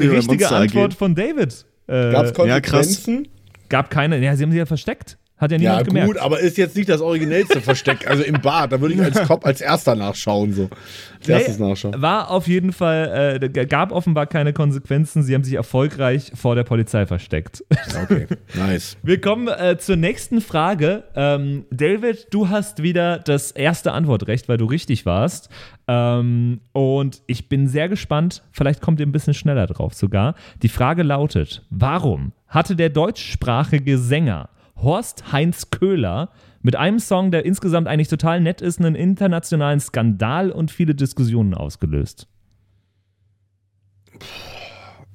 richtige 0.01 0.51
Antwort 0.51 0.93
AG. 0.93 0.97
von 0.97 1.15
David. 1.15 1.65
Äh, 1.87 2.13
Gab 2.13 2.27
es 2.27 2.47
ja, 2.47 2.61
krass. 2.61 2.87
Konsequenzen? 2.87 3.29
gab 3.69 3.91
keine. 3.91 4.23
Ja, 4.23 4.37
sie 4.37 4.43
haben 4.43 4.53
sie 4.53 4.59
ja 4.59 4.67
versteckt. 4.67 5.19
Hat 5.39 5.53
ja 5.53 5.59
Ja, 5.59 5.71
niemand 5.71 5.89
gemerkt. 5.89 6.07
gut, 6.09 6.19
aber 6.19 6.41
ist 6.41 6.57
jetzt 6.57 6.77
nicht 6.77 6.89
das 6.89 7.03
originellste 7.03 7.61
Versteck. 7.61 8.09
Also 8.09 8.23
im 8.23 8.41
Bad, 8.41 8.73
da 8.73 8.81
würde 8.81 8.95
ich 8.95 9.03
als 9.03 9.21
Cop 9.29 9.45
als 9.45 9.61
erster 9.61 9.95
nachschauen. 9.95 10.53
So. 10.55 10.71
Als 11.19 11.29
erstes 11.29 11.59
Nee, 11.59 11.69
nachschauen. 11.69 12.01
War 12.01 12.31
auf 12.31 12.49
jeden 12.49 12.73
Fall, 12.73 13.41
äh, 13.43 13.67
gab 13.67 13.93
offenbar 13.93 14.27
keine 14.27 14.55
Konsequenzen. 14.55 15.23
Sie 15.23 15.35
haben 15.35 15.45
sich 15.45 15.53
erfolgreich 15.55 16.33
vor 16.35 16.55
der 16.55 16.65
Polizei 16.65 17.05
versteckt. 17.05 17.63
Okay, 18.03 18.27
nice. 18.55 18.97
Wir 19.03 19.21
kommen 19.21 19.49
äh, 19.49 19.77
zur 19.79 19.97
nächsten 19.97 20.41
Frage. 20.41 21.05
Ähm, 21.15 21.67
David, 21.71 22.29
du 22.31 22.49
hast 22.49 22.83
wieder 22.83 23.19
das 23.19 23.51
erste 23.51 23.93
Antwortrecht, 23.93 24.49
weil 24.49 24.57
du 24.57 24.65
richtig 24.65 25.05
warst. 25.05 25.51
Ähm, 25.87 26.61
und 26.73 27.21
ich 27.27 27.51
bin 27.51 27.69
sehr 27.69 27.91
gespannt. 27.91 28.43
Vielleicht 28.53 28.81
kommt 28.81 29.01
ihr 29.01 29.07
ein 29.07 29.13
bisschen 29.13 29.35
schneller 29.35 29.67
drauf 29.67 29.93
sogar. 29.93 30.35
Die 30.63 30.69
Frage 30.71 31.03
lautet: 31.03 31.63
Warum 31.69 32.33
hatte 32.49 32.75
der 32.75 32.89
deutschsprachige 32.89 33.99
Sänger 33.99 34.49
Horst 34.77 35.33
Heinz 35.33 35.71
Köhler 35.71 36.31
mit 36.63 36.77
einem 36.77 36.99
Song, 36.99 37.31
der 37.31 37.45
insgesamt 37.45 37.89
eigentlich 37.89 38.09
total 38.09 38.41
nett 38.41 38.61
ist, 38.61 38.79
einen 38.79 38.95
internationalen 38.95 39.81
Skandal 39.81 40.51
und 40.51 40.71
viele 40.71 40.95
Diskussionen 40.95 41.55
ausgelöst? 41.55 42.29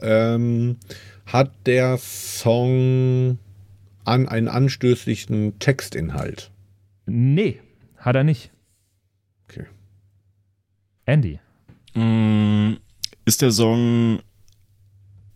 Ähm, 0.01 0.77
hat 1.25 1.51
der 1.65 1.97
Song 1.97 3.37
an 4.03 4.27
einen 4.27 4.47
anstößlichen 4.47 5.59
Textinhalt? 5.59 6.51
Nee, 7.05 7.59
hat 7.97 8.15
er 8.15 8.23
nicht. 8.23 8.51
Okay. 9.47 9.65
Andy. 11.05 11.39
Mm, 11.93 12.77
Ist 13.25 13.41
der 13.41 13.51
Song 13.51 14.19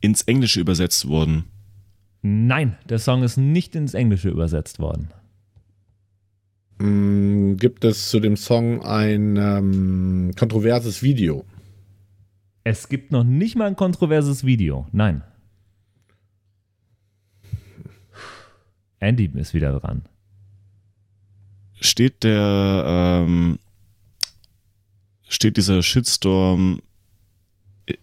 ins 0.01 0.24
Englische 0.24 0.62
übersetzt 0.62 1.08
worden? 1.08 1.46
Nein, 2.27 2.75
der 2.89 2.98
Song 2.98 3.22
ist 3.22 3.38
nicht 3.38 3.75
ins 3.75 3.94
Englische 3.94 4.29
übersetzt 4.29 4.79
worden. 4.79 5.10
Mm, 6.79 7.55
gibt 7.58 7.86
es 7.86 8.10
zu 8.10 8.20
dem 8.20 8.36
Song 8.36 8.82
ein 8.82 9.38
ähm, 9.38 10.32
kontroverses 10.36 11.03
Video? 11.03 11.46
Es 12.63 12.89
gibt 12.89 13.12
noch 13.12 13.24
nicht 13.24 13.55
mal 13.55 13.67
ein 13.67 13.75
kontroverses 13.75 14.44
Video. 14.44 14.88
Nein. 14.91 15.22
Andy 18.98 19.29
ist 19.36 19.53
wieder 19.53 19.79
dran. 19.79 20.01
Steht 21.79 22.24
der, 22.24 23.24
ähm, 23.27 23.60
steht 25.29 25.58
dieser 25.58 25.84
Shitstorm 25.84 26.82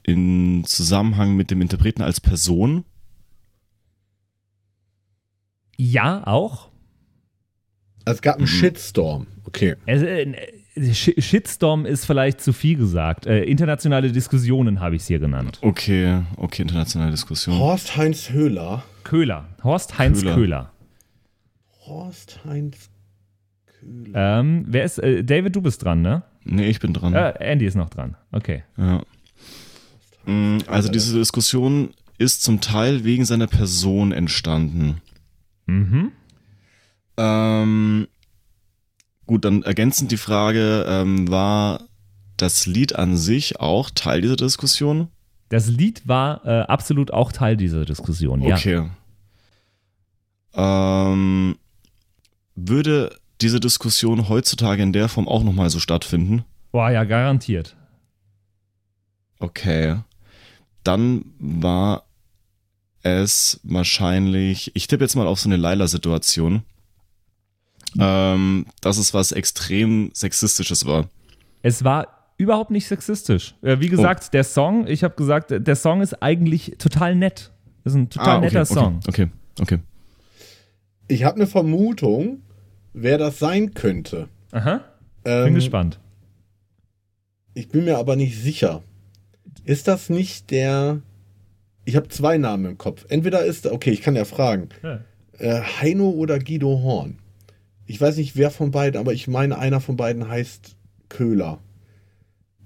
in 0.05 0.63
Zusammenhang 0.65 1.35
mit 1.35 1.51
dem 1.51 1.61
Interpreten 1.61 2.03
als 2.03 2.21
Person? 2.21 2.85
Ja, 5.77 6.27
auch. 6.27 6.69
Also 8.05 8.17
es 8.17 8.23
gab 8.23 8.39
einen 8.39 8.47
Shitstorm. 8.47 9.27
Okay. 9.45 9.77
Es, 9.87 10.03
äh, 10.03 10.33
Sh- 10.77 11.21
Shitstorm 11.21 11.85
ist 11.87 12.07
vielleicht 12.07 12.41
zu 12.41 12.53
viel 12.53 12.77
gesagt. 12.77 13.27
Äh, 13.27 13.45
internationale 13.45 14.11
Diskussionen 14.11 14.81
habe 14.81 14.97
ich 14.97 15.03
es 15.03 15.09
hier 15.09 15.19
genannt. 15.19 15.59
Okay, 15.61 16.23
okay, 16.37 16.63
internationale 16.63 17.11
Diskussion. 17.11 17.59
Horst 17.59 17.97
Heinz 17.97 18.31
Höhler. 18.31 18.83
Köhler. 19.05 19.49
Horst 19.63 19.99
Heinz 19.99 20.21
Köhler. 20.21 20.35
Köhler. 20.35 20.73
Horst 21.87 22.41
Heinz 22.45 22.89
Köhler. 23.81 24.41
Ähm, 24.41 24.65
wer 24.67 24.85
ist, 24.85 24.99
äh, 24.99 25.23
David, 25.23 25.55
du 25.55 25.61
bist 25.61 25.85
dran, 25.85 26.01
ne? 26.01 26.23
Nee, 26.45 26.69
ich 26.69 26.81
bin 26.81 26.93
dran. 26.95 27.13
Äh, 27.15 27.35
Andy 27.39 27.67
ist 27.67 27.75
noch 27.77 27.91
dran. 27.91 28.17
Okay. 28.33 28.63
Ja. 28.79 29.03
Mm, 30.25 30.59
Also 30.67 30.89
diese 30.91 31.17
Diskussion 31.19 31.91
ist 32.19 32.43
zum 32.43 32.61
Teil 32.61 33.05
wegen 33.05 33.25
seiner 33.25 33.47
Person 33.47 34.13
entstanden. 34.13 35.01
Mhm. 35.67 36.13
Ähm, 37.17 38.09
gut, 39.27 39.45
dann 39.45 39.63
ergänzend 39.63 40.11
die 40.11 40.17
Frage, 40.17 40.85
ähm, 40.89 41.31
war 41.31 41.85
das 42.37 42.67
Lied 42.67 42.97
an 42.97 43.17
sich 43.17 43.61
auch 43.61 43.91
Teil 43.91 44.21
dieser 44.21 44.37
Diskussion? 44.37 45.09
Das 45.49 45.69
Lied 45.69 46.09
war 46.09 46.45
äh, 46.47 46.63
absolut 46.63 47.13
auch 47.13 47.31
Teil 47.31 47.57
dieser 47.57 47.85
Diskussion, 47.85 48.41
ja. 48.43 48.57
Okay. 48.57 48.89
Ähm, 50.55 51.57
würde 52.55 53.17
diese 53.41 53.61
Diskussion 53.61 54.29
heutzutage 54.29 54.83
in 54.83 54.93
der 54.93 55.09
Form 55.09 55.29
auch 55.29 55.43
nochmal 55.43 55.71
so 55.71 55.79
stattfinden? 55.79 56.45
Boah, 56.71 56.91
ja, 56.91 57.05
garantiert. 57.05 57.77
Okay. 59.39 59.99
Dann 60.85 61.25
war 61.39 62.05
es 63.03 63.61
wahrscheinlich, 63.65 64.71
ich 64.75 64.87
tippe 64.87 65.05
jetzt 65.05 65.17
mal 65.17 65.27
auf 65.27 65.41
so 65.41 65.49
eine 65.49 65.57
Laila-Situation, 65.57 66.63
ähm, 67.99 68.67
dass 68.81 68.99
es 68.99 69.13
was 69.15 69.33
extrem 69.33 70.11
Sexistisches 70.15 70.87
war. 70.87 71.09
Es 71.63 71.85
war 71.85 72.33
überhaupt 72.39 72.71
nicht 72.71 72.87
sexistisch. 72.87 73.55
Äh, 73.63 73.81
wie 73.81 73.89
gesagt, 73.89 74.33
der 74.35 74.45
Song, 74.45 74.87
ich 74.87 75.05
habe 75.05 75.15
gesagt, 75.15 75.51
der 75.51 75.77
Song 75.77 76.01
ist 76.01 76.23
eigentlich 76.23 76.77
total 76.79 77.15
nett. 77.15 77.53
Ist 77.85 77.95
ein 77.95 78.09
total 78.11 78.29
Ah, 78.29 78.37
okay, 78.39 78.47
netter 78.47 78.63
okay, 78.63 78.75
Song. 78.75 79.01
Okay, 79.07 79.29
okay. 79.61 79.79
Ich 81.09 81.25
habe 81.25 81.37
eine 81.37 81.47
Vermutung, 81.47 82.43
wer 82.93 83.19
das 83.19 83.39
sein 83.39 83.75
könnte. 83.75 84.29
Aha. 84.53 84.81
Bin 85.25 85.49
Ähm, 85.49 85.55
gespannt. 85.55 85.99
Ich 87.55 87.69
bin 87.69 87.85
mir 87.85 87.99
aber 87.99 88.17
nicht 88.17 88.41
sicher. 88.41 88.83
Ist 89.65 89.87
das 89.89 90.09
nicht 90.09 90.51
der. 90.51 91.01
Ich 91.85 91.97
habe 91.97 92.09
zwei 92.09 92.39
Namen 92.39 92.65
im 92.65 92.79
Kopf. 92.79 93.05
Entweder 93.09 93.45
ist. 93.45 93.67
Okay, 93.67 93.91
ich 93.91 94.03
kann 94.03 94.17
ja 94.17 94.25
fragen. 94.25 94.69
Ja. 94.83 95.01
Äh, 95.39 95.61
Heino 95.81 96.11
oder 96.11 96.39
Guido 96.39 96.83
Horn. 96.83 97.19
Ich 97.87 98.01
weiß 98.01 98.17
nicht, 98.17 98.37
wer 98.37 98.51
von 98.51 98.71
beiden, 98.71 99.01
aber 99.01 99.13
ich 99.13 99.29
meine, 99.29 99.59
einer 99.59 99.81
von 99.81 99.97
beiden 99.97 100.29
heißt 100.29 100.77
Köhler. 101.09 101.59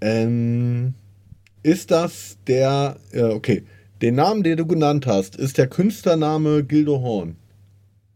Ähm, 0.01 0.95
ist 1.63 1.91
das 1.91 2.39
der. 2.47 2.99
Äh, 3.13 3.23
okay. 3.23 3.65
Den 4.03 4.15
Namen, 4.17 4.43
den 4.43 4.59
du 4.59 4.67
genannt 4.67 5.07
hast, 5.07 5.37
ist 5.37 5.57
der 5.57 5.69
Künstlername 5.69 6.65
Gildo 6.65 7.01
Horn. 7.01 7.37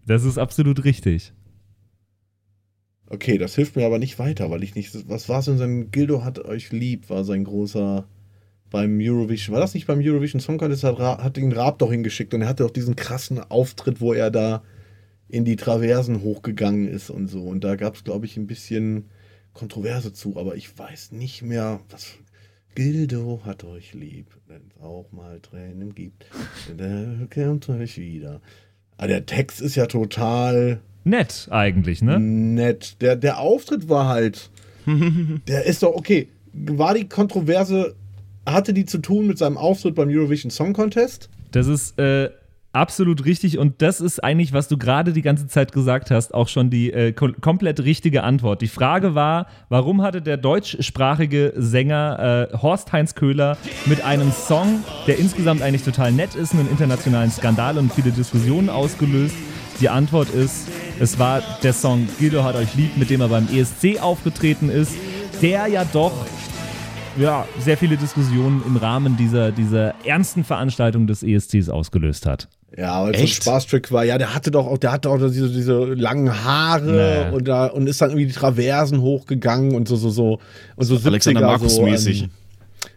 Das 0.07 0.25
ist 0.25 0.37
absolut 0.37 0.85
richtig. 0.85 1.33
Okay, 3.07 3.39
das 3.39 3.55
hilft 3.55 3.77
mir 3.77 3.87
aber 3.87 3.99
nicht 3.99 4.19
weiter, 4.19 4.51
weil 4.51 4.63
ich 4.63 4.75
nicht. 4.75 5.09
Was 5.09 5.29
war 5.29 5.41
es 5.41 5.47
denn 5.47 5.57
sein 5.57 5.91
Gildo 5.91 6.23
hat 6.23 6.39
euch 6.39 6.71
lieb, 6.71 7.09
war 7.09 7.25
sein 7.25 7.45
großer 7.45 8.07
beim 8.71 8.99
Eurovision. 9.01 9.55
War 9.55 9.61
das 9.61 9.75
nicht 9.75 9.87
beim 9.87 10.01
Eurovision 10.01 10.41
Song 10.41 10.59
Contest? 10.59 10.85
Hat, 10.85 10.99
hat 10.99 11.39
ihn 11.39 11.53
Raab 11.53 11.79
doch 11.79 11.91
hingeschickt 11.91 12.35
und 12.35 12.43
er 12.43 12.49
hatte 12.49 12.63
doch 12.63 12.71
diesen 12.71 12.97
krassen 12.97 13.39
Auftritt, 13.39 14.01
wo 14.01 14.13
er 14.13 14.31
da 14.31 14.63
in 15.29 15.45
die 15.45 15.57
Traversen 15.57 16.23
hochgegangen 16.23 16.89
ist 16.89 17.11
und 17.11 17.29
so. 17.29 17.43
Und 17.43 17.65
da 17.65 17.77
gab 17.77 17.95
es, 17.95 18.05
glaube 18.05 18.27
ich, 18.27 18.37
ein 18.37 18.47
bisschen 18.47 19.11
Kontroverse 19.53 20.13
zu, 20.13 20.37
aber 20.37 20.57
ich 20.57 20.77
weiß 20.77 21.13
nicht 21.13 21.43
mehr, 21.43 21.81
was. 21.91 22.15
Gildo 22.75 23.41
hat 23.45 23.65
euch 23.65 23.95
lieb, 23.95 24.29
wenn 24.47 24.63
es 24.69 24.81
auch 24.81 25.11
mal 25.11 25.41
Tränen 25.41 25.95
gibt. 25.95 26.27
Der 26.79 27.29
kommt 27.33 27.69
euch 27.69 27.99
wieder. 27.99 28.41
Aber 28.97 29.09
der 29.09 29.25
Text 29.25 29.61
ist 29.61 29.77
ja 29.77 29.87
total 29.87 30.81
Nett 31.05 31.49
eigentlich, 31.51 32.03
ne? 32.03 32.21
nett. 32.21 33.01
Der, 33.01 33.17
der 33.17 33.41
Auftritt 33.41 33.89
war 33.89 34.09
halt. 34.09 34.51
der 35.49 35.65
ist 35.65 35.83
doch 35.83 35.95
okay. 35.95 36.29
War 36.53 36.95
die 36.95 37.09
Kontroverse, 37.09 37.95
hatte 38.47 38.73
die 38.73 38.87
zu 38.87 38.99
tun 38.99 39.27
mit 39.27 39.39
seinem 39.39 39.57
Auftritt 39.57 39.95
beim 39.95 40.09
Eurovision 40.09 40.51
Song 40.51 40.73
Contest? 40.73 41.29
Das 41.53 41.67
ist 41.67 41.99
äh, 41.99 42.31
absolut 42.73 43.25
richtig 43.25 43.59
und 43.59 43.83
das 43.83 44.01
ist 44.01 44.23
eigentlich, 44.23 44.53
was 44.53 44.69
du 44.69 44.79
gerade 44.79 45.13
die 45.13 45.23
ganze 45.23 45.49
Zeit 45.49 45.73
gesagt 45.73 46.11
hast, 46.11 46.35
auch 46.35 46.49
schon 46.49 46.71
die 46.71 46.93
äh, 46.93 47.13
ko 47.13 47.29
komplett 47.41 47.81
richtige 47.81 48.23
Antwort. 48.23 48.63
Die 48.63 48.69
Frage 48.69 49.15
war, 49.15 49.47
warum 49.69 50.03
hatte 50.03 50.23
der 50.23 50.37
deutschsprachige 50.37 51.53
Sänger 51.57 52.49
äh, 52.53 52.57
Horst 52.57 52.93
Heinz 52.93 53.15
Köhler 53.15 53.57
mit 53.87 54.05
einem 54.05 54.31
Song, 54.31 54.85
der 55.07 55.19
insgesamt 55.19 55.63
eigentlich 55.63 55.83
total 55.83 56.13
nett 56.13 56.35
ist, 56.35 56.55
einen 56.55 56.71
internationalen 56.71 57.31
Skandal 57.31 57.79
und 57.79 57.93
viele 57.93 58.13
Diskussionen 58.13 58.69
ausgelöst? 58.69 59.35
Die 59.81 59.89
Antwort 59.89 60.29
ist, 60.31 60.69
es 61.01 61.19
war 61.19 61.43
der 61.63 61.73
Song 61.73 62.07
Guido 62.19 62.45
hat 62.45 62.55
euch 62.55 62.75
lieb, 62.75 62.97
mit 62.97 63.11
dem 63.11 63.23
er 63.23 63.29
beim 63.29 63.49
ESC 63.49 64.01
aufgetreten 64.01 64.69
ist, 64.69 64.93
der 65.41 65.67
ja 65.69 65.85
doch 65.91 66.13
ja, 67.19 67.47
sehr 67.59 67.77
viele 67.77 67.97
Diskussionen 67.97 68.63
im 68.67 68.77
Rahmen 68.77 69.17
dieser, 69.17 69.53
dieser 69.53 69.95
ernsten 70.05 70.45
Veranstaltung 70.45 71.07
des 71.07 71.23
ESCs 71.23 71.69
ausgelöst 71.69 72.27
hat. 72.27 72.49
Ja, 72.77 73.03
weil 73.03 73.15
es 73.15 73.19
so 73.19 73.23
ein? 73.25 73.29
Spaßtrick 73.29 73.91
war. 73.91 74.05
Ja, 74.05 74.17
der 74.17 74.35
hatte 74.35 74.51
doch 74.51 74.67
auch, 74.67 74.79
der 74.79 74.93
hatte 74.93 75.11
auch 75.11 75.19
diese, 75.19 75.49
diese 75.49 75.85
langen 75.95 76.45
Haare 76.45 77.27
Nee. 77.31 77.37
und, 77.37 77.49
da, 77.49 77.67
und 77.67 77.89
ist 77.89 78.01
dann 78.01 78.11
irgendwie 78.11 78.27
die 78.27 78.33
Traversen 78.33 79.01
hochgegangen 79.01 79.75
und 79.75 79.89
so, 79.89 79.97
so, 79.97 80.11
so. 80.11 80.39
Und 80.77 80.85
so 80.85 80.95
70er 80.95 81.07
Alexander 81.09 81.41
Markus 81.41 81.77
so. 81.77 81.87
Ähm, 81.87 82.29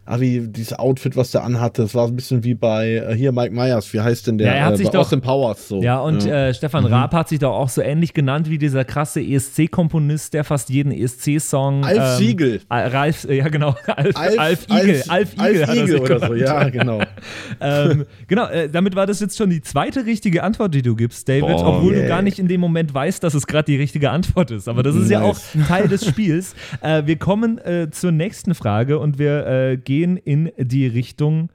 ah, 0.05 0.19
wie 0.19 0.47
dieses 0.47 0.73
Outfit, 0.77 1.15
was 1.15 1.31
der 1.31 1.43
anhatte, 1.43 1.83
das 1.83 1.95
war 1.95 2.07
ein 2.07 2.15
bisschen 2.15 2.43
wie 2.43 2.53
bei 2.53 2.95
äh, 2.95 3.15
hier 3.15 3.31
Mike 3.31 3.53
Myers, 3.53 3.93
wie 3.93 4.01
heißt 4.01 4.27
denn 4.27 4.37
der? 4.37 4.47
Ja, 4.47 4.53
er 4.53 4.65
hat 4.65 4.73
äh, 4.73 4.77
sich 4.77 4.89
doch- 4.89 5.01
Austin 5.01 5.21
Powers 5.21 5.67
so. 5.67 5.81
Ja, 5.81 5.99
und 5.99 6.25
ja. 6.25 6.47
Äh, 6.47 6.53
Stefan 6.53 6.85
Raab 6.85 7.13
hat 7.13 7.29
sich 7.29 7.39
doch 7.39 7.53
auch 7.53 7.69
so 7.69 7.81
ähnlich 7.81 8.13
genannt 8.13 8.49
wie 8.49 8.57
dieser 8.57 8.83
krasse 8.85 9.21
ESC-Komponist, 9.21 10.33
der 10.33 10.43
fast 10.43 10.69
jeden 10.69 10.91
ESC-Song. 10.91 11.83
Alf 11.85 12.17
Siegel. 12.17 12.61
Al- 12.69 12.89
Ralf, 12.89 13.25
äh, 13.25 13.37
ja 13.37 13.47
genau, 13.47 13.75
Alf, 13.87 14.15
Alf, 14.15 14.39
Alf, 14.39 14.67
Igel. 14.69 15.03
Alf, 15.07 15.33
Igel, 15.33 15.55
er 15.61 15.75
Igel 15.75 15.99
oder 15.99 16.27
so, 16.27 16.33
ja, 16.35 16.69
genau. 16.69 17.01
ähm, 17.61 18.05
genau, 18.27 18.47
äh, 18.47 18.69
damit 18.69 18.95
war 18.95 19.05
das 19.05 19.19
jetzt 19.19 19.37
schon 19.37 19.49
die 19.49 19.61
zweite 19.61 20.05
richtige 20.05 20.43
Antwort, 20.43 20.73
die 20.73 20.81
du 20.81 20.95
gibst, 20.95 21.27
David, 21.29 21.43
Boah, 21.43 21.77
obwohl 21.77 21.93
du 21.93 21.99
yeah. 21.99 22.07
gar 22.07 22.21
nicht 22.21 22.39
in 22.39 22.47
dem 22.47 22.61
Moment 22.61 22.93
weißt, 22.93 23.23
dass 23.23 23.33
es 23.33 23.47
gerade 23.47 23.65
die 23.65 23.77
richtige 23.77 24.11
Antwort 24.11 24.51
ist. 24.51 24.67
Aber 24.67 24.83
das 24.83 24.95
ist 24.95 25.09
ja 25.09 25.21
auch 25.21 25.37
Nice. 25.53 25.67
Teil 25.67 25.87
des 25.87 26.05
Spiels. 26.05 26.55
Wir 26.81 27.15
kommen 27.17 27.59
zur 27.91 28.11
nächsten 28.11 28.55
Frage 28.55 28.99
und 28.99 29.19
wir 29.19 29.45
äh, 29.45 29.77
gehen 29.93 30.17
in 30.17 30.51
die 30.57 30.87
Richtung 30.87 31.49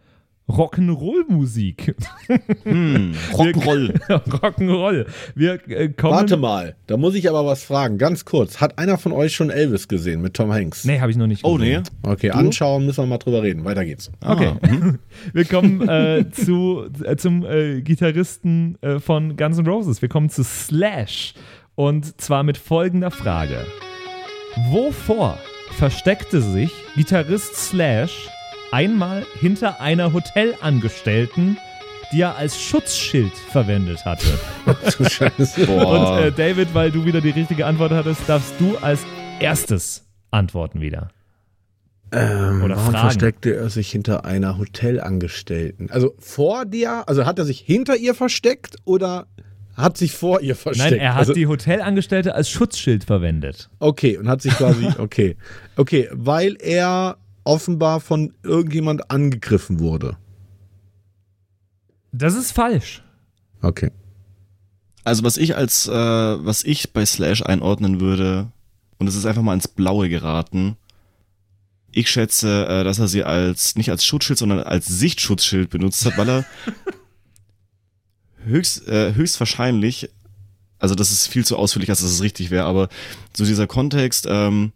Rock'n'Roll-Musik. 0.48 1.94
Hm, 2.62 3.12
Rock'n'Roll. 3.32 4.00
Rock'n'Roll. 4.08 5.06
Wir 5.34 5.68
äh, 5.68 5.88
kommen. 5.88 6.14
Warte 6.14 6.36
mal, 6.36 6.76
da 6.86 6.96
muss 6.96 7.16
ich 7.16 7.28
aber 7.28 7.44
was 7.44 7.64
fragen, 7.64 7.98
ganz 7.98 8.24
kurz. 8.24 8.60
Hat 8.60 8.78
einer 8.78 8.96
von 8.96 9.12
euch 9.12 9.34
schon 9.34 9.50
Elvis 9.50 9.88
gesehen 9.88 10.22
mit 10.22 10.34
Tom 10.34 10.52
Hanks? 10.52 10.84
Nee, 10.84 11.00
habe 11.00 11.10
ich 11.10 11.16
noch 11.16 11.26
nicht. 11.26 11.44
Oh, 11.44 11.58
nee. 11.58 11.76
gesehen. 11.76 11.82
Okay, 12.02 12.30
anschauen, 12.30 12.86
müssen 12.86 13.02
wir 13.02 13.06
mal 13.08 13.18
drüber 13.18 13.42
reden. 13.42 13.64
Weiter 13.64 13.84
geht's. 13.84 14.10
Okay. 14.24 14.52
Ah, 14.62 14.66
mhm. 14.66 14.98
Wir 15.34 15.44
kommen 15.44 15.86
äh, 15.86 16.30
zu, 16.30 16.86
äh, 17.02 17.16
zum 17.16 17.44
äh, 17.44 17.82
Gitarristen 17.82 18.78
äh, 18.80 19.00
von 19.00 19.36
Guns 19.36 19.58
N' 19.58 19.66
Roses. 19.66 20.00
Wir 20.00 20.08
kommen 20.08 20.30
zu 20.30 20.44
Slash. 20.44 21.34
Und 21.74 22.20
zwar 22.20 22.42
mit 22.42 22.56
folgender 22.56 23.10
Frage: 23.10 23.66
Wovor 24.70 25.38
versteckte 25.78 26.42
sich 26.42 26.72
Gitarrist 26.96 27.54
Slash 27.54 28.28
einmal 28.72 29.24
hinter 29.38 29.80
einer 29.80 30.12
Hotelangestellten, 30.12 31.56
die 32.12 32.22
er 32.22 32.36
als 32.36 32.60
Schutzschild 32.60 33.32
verwendet 33.32 34.04
hatte? 34.04 34.26
Und 34.66 36.18
äh, 36.18 36.32
David, 36.32 36.74
weil 36.74 36.90
du 36.90 37.04
wieder 37.04 37.20
die 37.20 37.30
richtige 37.30 37.64
Antwort 37.64 37.92
hattest, 37.92 38.28
darfst 38.28 38.54
du 38.58 38.76
als 38.78 39.06
erstes 39.38 40.04
antworten 40.32 40.80
wieder. 40.80 41.10
Ähm, 42.10 42.64
Oder 42.64 42.74
warum 42.74 42.92
Fragen. 42.92 43.10
versteckte 43.10 43.54
er 43.54 43.70
sich 43.70 43.88
hinter 43.88 44.24
einer 44.24 44.58
Hotelangestellten? 44.58 45.92
Also 45.92 46.14
vor 46.18 46.64
dir, 46.64 47.08
also 47.08 47.24
hat 47.24 47.38
er 47.38 47.44
sich 47.44 47.60
hinter 47.60 47.96
ihr 47.96 48.14
versteckt 48.14 48.76
oder 48.84 49.28
hat 49.78 49.96
sich 49.96 50.12
vor 50.12 50.40
ihr 50.40 50.56
versteckt? 50.56 50.90
Nein, 50.90 51.00
er 51.00 51.12
hat 51.14 51.20
also, 51.20 51.32
die 51.32 51.46
Hotelangestellte 51.46 52.34
als 52.34 52.50
Schutzschild 52.50 53.04
verwendet. 53.04 53.70
Okay, 53.78 54.18
und 54.18 54.28
hat 54.28 54.42
sich 54.42 54.52
quasi, 54.54 54.88
okay. 54.98 55.36
Okay, 55.76 56.08
weil 56.12 56.56
er 56.60 57.16
offenbar 57.44 58.00
von 58.00 58.34
irgendjemand 58.42 59.10
angegriffen 59.10 59.78
wurde. 59.78 60.16
Das 62.12 62.34
ist 62.34 62.52
falsch. 62.52 63.02
Okay. 63.62 63.90
Also 65.04 65.22
was 65.22 65.36
ich 65.36 65.56
als, 65.56 65.86
äh, 65.86 65.92
was 65.92 66.64
ich 66.64 66.92
bei 66.92 67.06
Slash 67.06 67.42
einordnen 67.42 68.00
würde, 68.00 68.50
und 68.98 69.06
es 69.06 69.14
ist 69.14 69.26
einfach 69.26 69.42
mal 69.42 69.54
ins 69.54 69.68
Blaue 69.68 70.08
geraten, 70.08 70.76
ich 71.92 72.10
schätze, 72.10 72.66
äh, 72.66 72.84
dass 72.84 72.98
er 72.98 73.08
sie 73.08 73.24
als, 73.24 73.76
nicht 73.76 73.90
als 73.90 74.04
Schutzschild, 74.04 74.38
sondern 74.38 74.60
als 74.60 74.86
Sichtschutzschild 74.86 75.70
benutzt 75.70 76.04
hat, 76.04 76.18
weil 76.18 76.28
er 76.28 76.44
höchst, 78.48 78.88
äh, 78.88 79.14
höchstwahrscheinlich, 79.14 80.10
also 80.78 80.94
das 80.94 81.10
ist 81.10 81.26
viel 81.26 81.44
zu 81.44 81.56
ausführlich, 81.56 81.90
als 81.90 82.00
dass 82.00 82.10
es 82.10 82.22
richtig 82.22 82.50
wäre, 82.50 82.64
aber 82.64 82.88
so 83.36 83.44
dieser 83.44 83.66
Kontext, 83.66 84.26
ähm, 84.28 84.72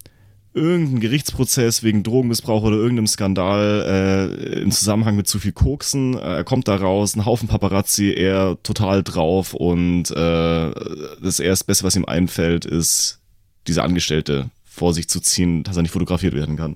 irgendein 0.53 0.99
Gerichtsprozess 0.99 1.83
wegen 1.83 2.03
Drogenmissbrauch 2.03 2.63
oder 2.63 2.75
irgendeinem 2.75 3.07
Skandal 3.07 4.29
äh, 4.39 4.61
im 4.61 4.71
Zusammenhang 4.71 5.15
mit 5.15 5.27
zu 5.27 5.39
viel 5.39 5.51
Koksen. 5.51 6.15
Äh, 6.15 6.37
er 6.37 6.43
kommt 6.43 6.67
da 6.67 6.75
raus, 6.75 7.15
ein 7.15 7.25
Haufen 7.25 7.47
Paparazzi, 7.47 8.11
er 8.11 8.57
total 8.61 9.03
drauf 9.03 9.53
und 9.53 10.11
äh, 10.11 10.71
das 11.21 11.39
erste 11.39 11.65
Beste, 11.65 11.83
was 11.83 11.95
ihm 11.95 12.05
einfällt, 12.05 12.65
ist, 12.65 13.19
diese 13.67 13.83
Angestellte 13.83 14.49
vor 14.63 14.93
sich 14.93 15.09
zu 15.09 15.19
ziehen, 15.19 15.63
dass 15.63 15.75
er 15.75 15.81
nicht 15.83 15.91
fotografiert 15.91 16.33
werden 16.33 16.57
kann. 16.57 16.75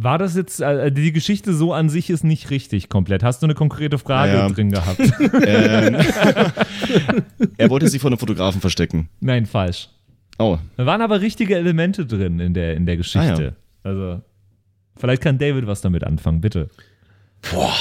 War 0.00 0.16
das 0.16 0.36
jetzt, 0.36 0.60
äh, 0.60 0.92
die 0.92 1.12
Geschichte 1.12 1.52
so 1.52 1.72
an 1.72 1.88
sich 1.88 2.08
ist 2.08 2.22
nicht 2.22 2.50
richtig 2.50 2.88
komplett. 2.88 3.24
Hast 3.24 3.42
du 3.42 3.46
eine 3.46 3.54
konkrete 3.54 3.98
Frage 3.98 4.32
Ja, 4.32 4.38
ja. 4.46 4.48
drin 4.48 4.70
gehabt? 4.70 5.00
ähm, 5.44 5.96
er 7.58 7.68
wollte 7.68 7.88
sich 7.88 8.00
vor 8.00 8.08
einem 8.10 8.18
Fotografen 8.18 8.60
verstecken. 8.60 9.08
Nein, 9.20 9.44
falsch. 9.46 9.88
Oh, 10.38 10.58
Da 10.76 10.86
waren 10.86 11.02
aber 11.02 11.20
richtige 11.20 11.56
Elemente 11.56 12.06
drin 12.06 12.38
in 12.38 12.54
der, 12.54 12.76
in 12.76 12.86
der 12.86 12.96
Geschichte. 12.96 13.56
Also, 13.82 14.22
vielleicht 14.96 15.20
kann 15.22 15.36
David 15.38 15.66
was 15.66 15.80
damit 15.80 16.04
anfangen, 16.04 16.40
bitte. 16.40 16.68
Boah. 17.50 17.74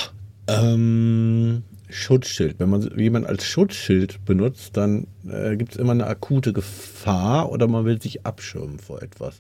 Ähm, 0.48 1.62
Schutzschild. 1.90 2.60
Wenn 2.60 2.70
man 2.70 2.90
jemand 2.98 3.28
als 3.28 3.46
Schutzschild 3.46 4.26
benutzt, 4.26 4.76
dann 4.76 5.06
äh, 5.30 5.56
gibt 5.56 5.74
es 5.74 5.78
immer 5.78 5.92
eine 5.92 6.08
akute 6.08 6.52
Gefahr 6.52 7.52
oder 7.52 7.68
man 7.68 7.86
will 7.86 8.02
sich 8.02 8.26
abschirmen 8.26 8.80
vor 8.80 9.04
etwas. 9.04 9.40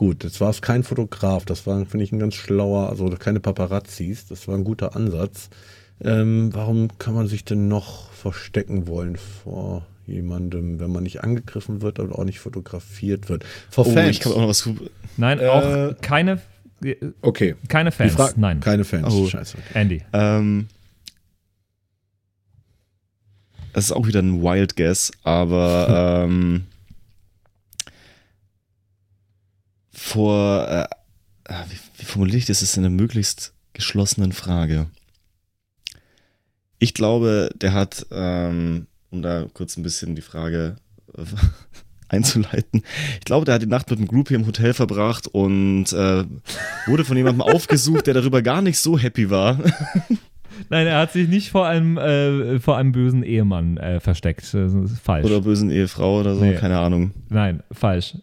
Gut, 0.00 0.24
jetzt 0.24 0.40
war 0.40 0.48
es 0.48 0.62
kein 0.62 0.82
Fotograf, 0.82 1.44
das 1.44 1.66
war, 1.66 1.84
finde 1.84 2.04
ich, 2.04 2.10
ein 2.10 2.18
ganz 2.18 2.34
schlauer, 2.34 2.88
also 2.88 3.06
keine 3.18 3.38
Paparazzis, 3.38 4.26
das 4.26 4.48
war 4.48 4.54
ein 4.54 4.64
guter 4.64 4.96
Ansatz. 4.96 5.50
Ähm, 6.02 6.48
warum 6.54 6.88
kann 6.96 7.12
man 7.12 7.26
sich 7.26 7.44
denn 7.44 7.68
noch 7.68 8.10
verstecken 8.10 8.86
wollen 8.86 9.16
vor 9.16 9.84
jemandem, 10.06 10.80
wenn 10.80 10.90
man 10.90 11.02
nicht 11.02 11.22
angegriffen 11.22 11.82
wird 11.82 11.98
und 11.98 12.12
auch 12.12 12.24
nicht 12.24 12.38
fotografiert 12.40 13.28
wird? 13.28 13.44
Vor 13.68 13.86
oh 13.86 13.90
Fans. 13.92 14.08
ich 14.08 14.20
kann 14.20 14.32
auch 14.32 14.38
noch 14.40 14.48
was. 14.48 14.66
Nein, 15.18 15.38
Äh, 15.38 15.48
auch 15.48 15.94
keine, 16.00 16.40
okay. 17.20 17.56
keine 17.68 17.92
Fans. 17.92 18.14
Fra- 18.14 18.32
Nein, 18.36 18.60
Keine 18.60 18.84
Fans. 18.84 19.12
Oh. 19.12 19.26
Scheiße. 19.26 19.58
Okay. 19.58 19.78
Andy. 19.78 20.02
Ähm, 20.14 20.68
das 23.74 23.84
ist 23.84 23.92
auch 23.92 24.06
wieder 24.06 24.20
ein 24.22 24.42
Wild 24.42 24.76
Guess, 24.76 25.12
aber 25.24 26.24
ähm, 26.26 26.64
vor, 30.02 30.66
äh, 30.66 30.86
ah, 31.52 31.64
wie, 31.68 31.76
wie 31.98 32.04
formuliere 32.06 32.38
ich 32.38 32.46
das? 32.46 32.60
Das 32.60 32.70
ist 32.70 32.78
eine 32.78 32.88
möglichst 32.90 33.52
geschlossenen 33.74 34.32
Frage. 34.32 34.86
Ich 36.78 36.94
glaube, 36.94 37.50
der 37.54 37.74
hat, 37.74 38.06
ähm, 38.10 38.86
um 39.10 39.20
da 39.20 39.46
kurz 39.52 39.76
ein 39.76 39.82
bisschen 39.82 40.14
die 40.16 40.22
Frage 40.22 40.76
äh, 41.16 41.22
einzuleiten, 42.08 42.82
ich 43.18 43.24
glaube, 43.26 43.44
der 43.44 43.56
hat 43.56 43.62
die 43.62 43.66
Nacht 43.66 43.90
mit 43.90 43.98
einem 43.98 44.08
Groupie 44.08 44.34
im 44.34 44.46
Hotel 44.46 44.72
verbracht 44.72 45.26
und 45.28 45.92
äh, 45.92 46.24
wurde 46.86 47.04
von 47.04 47.16
jemandem 47.18 47.42
aufgesucht, 47.54 48.06
der 48.06 48.14
darüber 48.14 48.40
gar 48.40 48.62
nicht 48.62 48.78
so 48.78 48.98
happy 48.98 49.28
war. 49.28 49.58
Nein, 50.70 50.86
er 50.86 50.98
hat 50.98 51.12
sich 51.12 51.28
nicht 51.28 51.50
vor 51.50 51.66
einem, 51.66 51.98
äh, 51.98 52.58
vor 52.58 52.78
einem 52.78 52.92
bösen 52.92 53.22
Ehemann 53.22 53.76
äh, 53.76 54.00
versteckt. 54.00 54.52
Das 54.54 54.72
ist 54.72 54.98
falsch. 55.00 55.26
Oder 55.26 55.42
bösen 55.42 55.70
Ehefrau 55.70 56.20
oder 56.20 56.34
so, 56.36 56.42
Nee. 56.42 56.54
keine 56.56 56.78
Ahnung. 56.78 57.12
Nein, 57.28 57.62
falsch. 57.70 58.16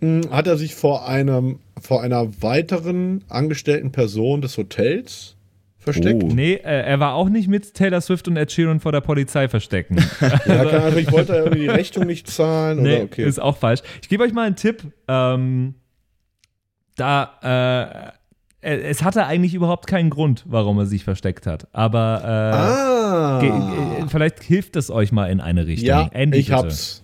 Hm, 0.00 0.30
Hat 0.30 0.46
er 0.46 0.56
sich 0.56 0.74
vor 0.74 1.08
einem, 1.08 1.58
vor 1.80 2.02
einer 2.02 2.42
weiteren 2.42 3.24
angestellten 3.28 3.92
Person 3.92 4.40
des 4.40 4.56
Hotels 4.56 5.36
versteckt? 5.78 6.22
Oh. 6.22 6.28
Nee, 6.32 6.54
äh, 6.54 6.82
er 6.82 7.00
war 7.00 7.14
auch 7.14 7.28
nicht 7.28 7.48
mit 7.48 7.74
Taylor 7.74 8.00
Swift 8.00 8.28
und 8.28 8.36
Ed 8.36 8.52
Sheeran 8.52 8.80
vor 8.80 8.92
der 8.92 9.00
Polizei 9.00 9.48
verstecken. 9.48 9.96
Ja, 10.20 10.64
kann, 10.64 10.82
also 10.82 10.98
ich 10.98 11.10
wollte 11.10 11.34
irgendwie 11.34 11.60
die 11.60 11.68
Rechnung 11.68 12.06
nicht 12.06 12.28
zahlen 12.28 12.82
nee, 12.82 12.96
oder 12.96 13.04
okay. 13.04 13.24
ist 13.24 13.40
auch 13.40 13.56
falsch. 13.56 13.80
Ich 14.02 14.08
gebe 14.08 14.24
euch 14.24 14.32
mal 14.32 14.46
einen 14.46 14.56
Tipp. 14.56 14.82
Ähm, 15.06 15.74
da, 16.96 18.12
äh, 18.62 18.68
es 18.82 19.02
hatte 19.02 19.26
eigentlich 19.26 19.54
überhaupt 19.54 19.86
keinen 19.86 20.10
Grund, 20.10 20.44
warum 20.46 20.78
er 20.78 20.86
sich 20.86 21.04
versteckt 21.04 21.46
hat. 21.46 21.68
Aber 21.72 22.20
äh, 22.22 22.26
ah. 22.26 23.42
äh, 23.42 24.08
vielleicht 24.08 24.42
hilft 24.42 24.76
es 24.76 24.90
euch 24.90 25.12
mal 25.12 25.30
in 25.30 25.40
eine 25.40 25.66
Richtung. 25.66 25.88
ja, 25.88 26.08
Andy, 26.12 26.38
ich 26.38 26.46
bitte. 26.46 26.58
hab's. 26.58 27.02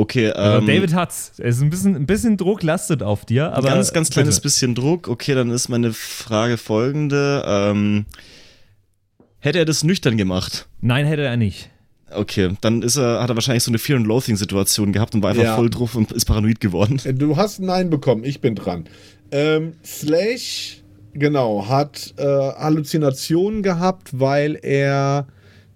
Okay, 0.00 0.32
ähm, 0.36 0.64
David 0.66 0.94
hat's. 0.94 1.32
Es 1.38 1.56
ist 1.56 1.62
ein 1.62 1.70
bisschen, 1.70 1.96
ein 1.96 2.06
bisschen 2.06 2.36
Druck 2.36 2.62
lastet 2.62 3.02
auf 3.02 3.24
dir, 3.24 3.52
aber 3.52 3.68
ganz, 3.68 3.92
ganz 3.92 4.10
kleines 4.10 4.36
bitte. 4.36 4.42
bisschen 4.44 4.74
Druck. 4.76 5.08
Okay, 5.08 5.34
dann 5.34 5.50
ist 5.50 5.68
meine 5.68 5.92
Frage 5.92 6.56
folgende. 6.56 7.42
Ähm, 7.44 8.06
hätte 9.40 9.58
er 9.58 9.64
das 9.64 9.82
nüchtern 9.82 10.16
gemacht? 10.16 10.68
Nein, 10.80 11.04
hätte 11.04 11.22
er 11.22 11.36
nicht. 11.36 11.70
Okay, 12.12 12.50
dann 12.60 12.82
ist 12.82 12.96
er, 12.96 13.20
hat 13.20 13.28
er 13.28 13.34
wahrscheinlich 13.34 13.64
so 13.64 13.72
eine 13.72 13.78
Fear 13.78 13.98
and 13.98 14.06
Loathing 14.06 14.36
Situation 14.36 14.92
gehabt 14.92 15.16
und 15.16 15.22
war 15.24 15.30
einfach 15.30 15.42
Ja. 15.42 15.56
voll 15.56 15.68
drauf 15.68 15.96
und 15.96 16.12
ist 16.12 16.26
paranoid 16.26 16.60
geworden. 16.60 17.00
Äh, 17.04 17.12
Du 17.14 17.36
hast 17.36 17.58
ein 17.58 17.66
Nein 17.66 17.90
bekommen, 17.90 18.22
ich 18.22 18.40
bin 18.40 18.54
dran. 18.54 18.84
Ähm, 19.32 19.74
Slash, 19.84 20.78
genau, 21.12 21.66
hat 21.68 22.14
äh, 22.18 22.22
Halluzinationen 22.24 23.62
gehabt, 23.64 24.10
weil 24.18 24.58
er 24.62 25.26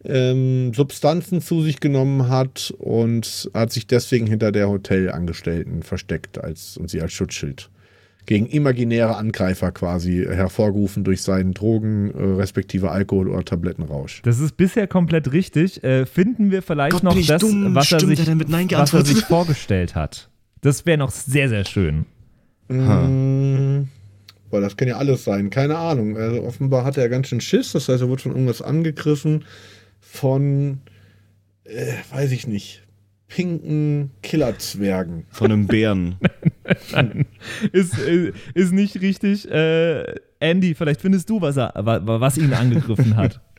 ähm, 0.05 0.73
Substanzen 0.75 1.41
zu 1.41 1.63
sich 1.63 1.81
genommen 1.81 2.29
hat 2.29 2.73
und 2.79 3.51
hat 3.55 3.73
sich 3.73 3.87
deswegen 3.87 4.27
hinter 4.27 4.53
der 4.53 4.69
Hotelangestellten 4.69 5.83
versteckt 5.83 6.43
als, 6.43 6.77
und 6.77 6.91
sie 6.91 7.01
als 7.01 7.13
Schutzschild. 7.13 7.71
Gegen 8.25 8.47
imaginäre 8.47 9.17
Angreifer 9.17 9.73
quasi 9.73 10.25
hervorgerufen 10.25 11.03
durch 11.03 11.23
seinen 11.23 11.55
Drogen, 11.55 12.13
äh, 12.15 12.23
respektive 12.23 12.91
Alkohol- 12.93 13.29
oder 13.29 13.45
Tablettenrausch. 13.45 14.23
Das 14.23 14.39
ist 14.39 14.57
bisher 14.57 14.87
komplett 14.87 15.33
richtig. 15.33 15.83
Äh, 15.83 16.07
finden 16.07 16.53
wir 16.53 16.63
vielleicht 16.63 16.93
Gott, 16.93 17.03
noch 17.03 17.21
das, 17.21 17.41
dumm. 17.41 17.75
was, 17.75 17.91
er 17.91 17.99
sich, 18.01 18.29
er 18.29 18.79
was 18.79 18.95
er 18.95 19.05
sich 19.05 19.25
vorgestellt 19.25 19.97
hat. 19.97 20.31
Das 20.61 20.87
wäre 20.87 20.99
noch 20.99 21.11
sehr, 21.11 21.49
sehr 21.49 21.65
schön. 21.65 22.07
Mm, 22.69 23.89
Boah, 24.53 24.61
das 24.61 24.77
kann 24.77 24.87
ja 24.87 24.99
alles 24.99 25.25
sein. 25.25 25.49
Keine 25.49 25.79
Ahnung. 25.79 26.17
Also 26.17 26.43
offenbar 26.43 26.85
hat 26.85 26.99
er 26.99 27.09
ganz 27.09 27.29
schön 27.29 27.41
Schiss. 27.41 27.73
Das 27.73 27.89
heißt, 27.89 28.03
er 28.03 28.09
wurde 28.09 28.23
von 28.23 28.33
irgendwas 28.33 28.61
angegriffen. 28.61 29.45
Von, 30.05 30.81
äh, 31.65 31.95
weiß 32.11 32.33
ich 32.33 32.47
nicht, 32.47 32.83
pinken 33.29 34.11
Killerzwergen. 34.23 35.25
Von 35.31 35.51
einem 35.53 35.67
Bären. 35.69 36.17
Ist, 37.73 37.99
äh, 37.99 38.33
ist 38.55 38.73
nicht 38.73 39.01
richtig. 39.01 39.51
Äh, 39.51 40.05
Andy, 40.41 40.75
vielleicht 40.75 41.01
findest 41.01 41.31
du, 41.31 41.41
was, 41.41 41.57
er, 41.57 41.73
wa- 41.77 42.05
wa- 42.07 42.21
was 42.21 42.37
ihn 42.37 42.53
angegriffen 42.53 43.17
hat. 43.17 43.41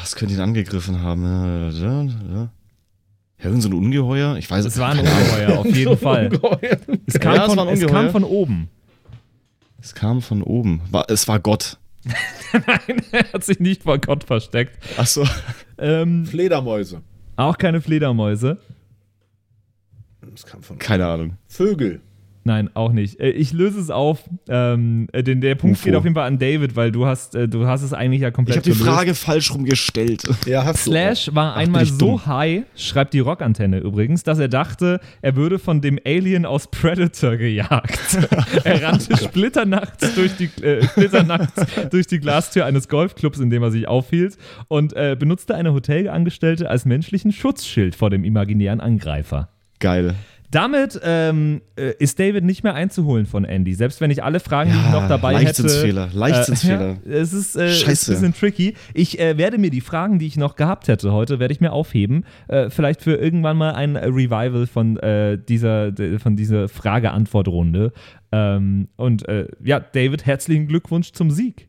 Was 0.00 0.14
könnte 0.14 0.34
ihn 0.34 0.40
angegriffen 0.40 1.00
haben? 1.02 1.24
Ja, 1.24 1.68
ja, 1.70 2.02
ja. 2.02 2.52
Ja, 3.38 3.44
irgend 3.46 3.62
so 3.62 3.68
ein 3.68 3.72
Ungeheuer? 3.74 4.36
Ich 4.36 4.48
weiß 4.48 4.64
Es 4.66 4.78
war 4.78 4.90
ein 4.90 4.98
keine 4.98 5.10
Ahnung. 5.10 5.22
Ungeheuer, 5.30 5.58
auf 5.58 5.66
jeden 5.76 5.98
Fall. 5.98 6.26
Ungeheuer. 6.26 6.76
Es 7.06 7.18
kam, 7.18 7.34
Ja, 7.34 7.42
es 7.42 7.48
von, 7.48 7.56
war 7.58 7.66
ein 7.68 7.74
es 7.74 7.86
kam 7.86 8.10
von 8.10 8.22
oben. 8.24 8.68
Es 9.80 9.94
kam 9.94 10.22
von 10.22 10.42
oben. 10.44 10.80
War, 10.92 11.06
es 11.10 11.26
war 11.26 11.40
Gott. 11.40 11.78
Nein, 12.52 13.02
er 13.12 13.32
hat 13.32 13.44
sich 13.44 13.60
nicht 13.60 13.82
vor 13.82 13.98
Gott 13.98 14.24
versteckt. 14.24 14.78
Achso. 14.98 15.26
Ähm, 15.78 16.26
Fledermäuse. 16.26 17.02
auch 17.36 17.58
keine 17.58 17.80
Fledermäuse. 17.80 18.58
Das 20.20 20.46
kam 20.46 20.62
von 20.62 20.78
Keine 20.78 21.06
Ahnung. 21.06 21.36
Vögel. 21.48 22.00
Nein, 22.46 22.68
auch 22.74 22.92
nicht. 22.92 23.18
Äh, 23.20 23.30
Ich 23.30 23.52
löse 23.54 23.80
es 23.80 23.90
auf. 23.90 24.22
Ähm, 24.48 25.08
äh, 25.12 25.22
denn 25.22 25.40
der 25.40 25.54
Punkt 25.54 25.78
UFO. 25.78 25.84
geht 25.86 25.94
auf 25.94 26.04
jeden 26.04 26.14
Fall 26.14 26.26
an 26.26 26.38
David, 26.38 26.76
weil 26.76 26.92
du 26.92 27.06
hast, 27.06 27.34
äh, 27.34 27.48
du 27.48 27.66
hast 27.66 27.82
es 27.82 27.92
eigentlich 27.94 28.20
ja 28.20 28.28
Ich 28.28 28.34
komplett 28.34 28.58
habe 28.58 28.64
die 28.70 28.76
gelöst. 28.78 28.86
Frage 28.88 29.14
falsch 29.14 29.52
rumgestellt. 29.52 30.22
Ja, 30.46 30.64
hast 30.64 30.84
Slash 30.84 31.30
war 31.34 31.54
bin 31.54 31.62
einmal 31.62 31.84
ich 31.84 31.92
so 31.92 31.98
dumm. 31.98 32.26
high, 32.26 32.64
schreibt 32.76 33.14
die 33.14 33.20
Rockantenne 33.20 33.78
übrigens, 33.78 34.24
dass 34.24 34.38
er 34.38 34.48
dachte, 34.48 35.00
er 35.22 35.36
würde 35.36 35.58
von 35.58 35.80
dem 35.80 35.98
Alien 36.04 36.44
aus 36.44 36.66
Predator 36.70 37.36
gejagt. 37.36 38.18
er 38.64 38.82
rannte 38.82 39.16
splitternachts 39.16 40.14
durch 40.14 40.36
die, 40.36 40.50
äh, 40.62 40.82
splitternachts 40.86 41.62
durch 41.90 42.06
die 42.06 42.20
Glastür 42.20 42.66
eines 42.66 42.88
Golfclubs, 42.88 43.38
in 43.38 43.48
dem 43.48 43.62
er 43.62 43.70
sich 43.70 43.88
aufhielt, 43.88 44.36
und 44.68 44.92
äh, 44.92 45.16
benutzte 45.18 45.54
eine 45.54 45.72
Hotelangestellte 45.72 46.68
als 46.68 46.84
menschlichen 46.84 47.32
Schutzschild 47.32 47.94
vor 47.94 48.10
dem 48.10 48.22
imaginären 48.22 48.80
Angreifer. 48.80 49.48
Geil. 49.80 50.14
Damit 50.54 51.00
ähm, 51.02 51.62
äh, 51.74 51.94
ist 51.98 52.20
David 52.20 52.44
nicht 52.44 52.62
mehr 52.62 52.74
einzuholen 52.74 53.26
von 53.26 53.44
Andy. 53.44 53.74
Selbst 53.74 54.00
wenn 54.00 54.12
ich 54.12 54.22
alle 54.22 54.38
Fragen, 54.38 54.70
die 54.70 54.76
ich 54.76 54.84
Ja, 54.84 55.00
noch 55.00 55.08
dabei 55.08 55.32
Leichtsinnsfehler, 55.32 56.06
hätte. 56.06 56.16
Leichtsinnsfehler. 56.16 56.98
Äh, 57.04 57.10
ja, 57.10 57.16
es 57.16 57.32
ist, 57.32 57.56
äh, 57.56 57.70
ist 57.70 57.84
ein 57.84 58.14
bisschen 58.14 58.34
tricky. 58.34 58.74
Ich 58.92 59.18
äh, 59.18 59.36
werde 59.36 59.58
mir 59.58 59.70
die 59.70 59.80
Fragen, 59.80 60.20
die 60.20 60.28
ich 60.28 60.36
noch 60.36 60.54
gehabt 60.54 60.86
hätte 60.86 61.12
heute, 61.12 61.40
werde 61.40 61.52
ich 61.52 61.60
mir 61.60 61.72
aufheben. 61.72 62.24
Äh, 62.46 62.70
vielleicht 62.70 63.02
für 63.02 63.16
irgendwann 63.16 63.56
mal 63.56 63.72
ein 63.72 63.96
Revival 63.96 64.68
von 64.68 64.96
äh, 64.98 65.38
dieser, 65.38 65.92
von 66.20 66.36
dieser 66.36 66.68
Frage-Antwort-Runde. 66.68 67.92
Ähm, 68.30 68.86
und 68.94 69.28
äh, 69.28 69.48
ja, 69.64 69.80
David, 69.80 70.24
herzlichen 70.24 70.68
Glückwunsch 70.68 71.10
zum 71.10 71.32
Sieg. 71.32 71.66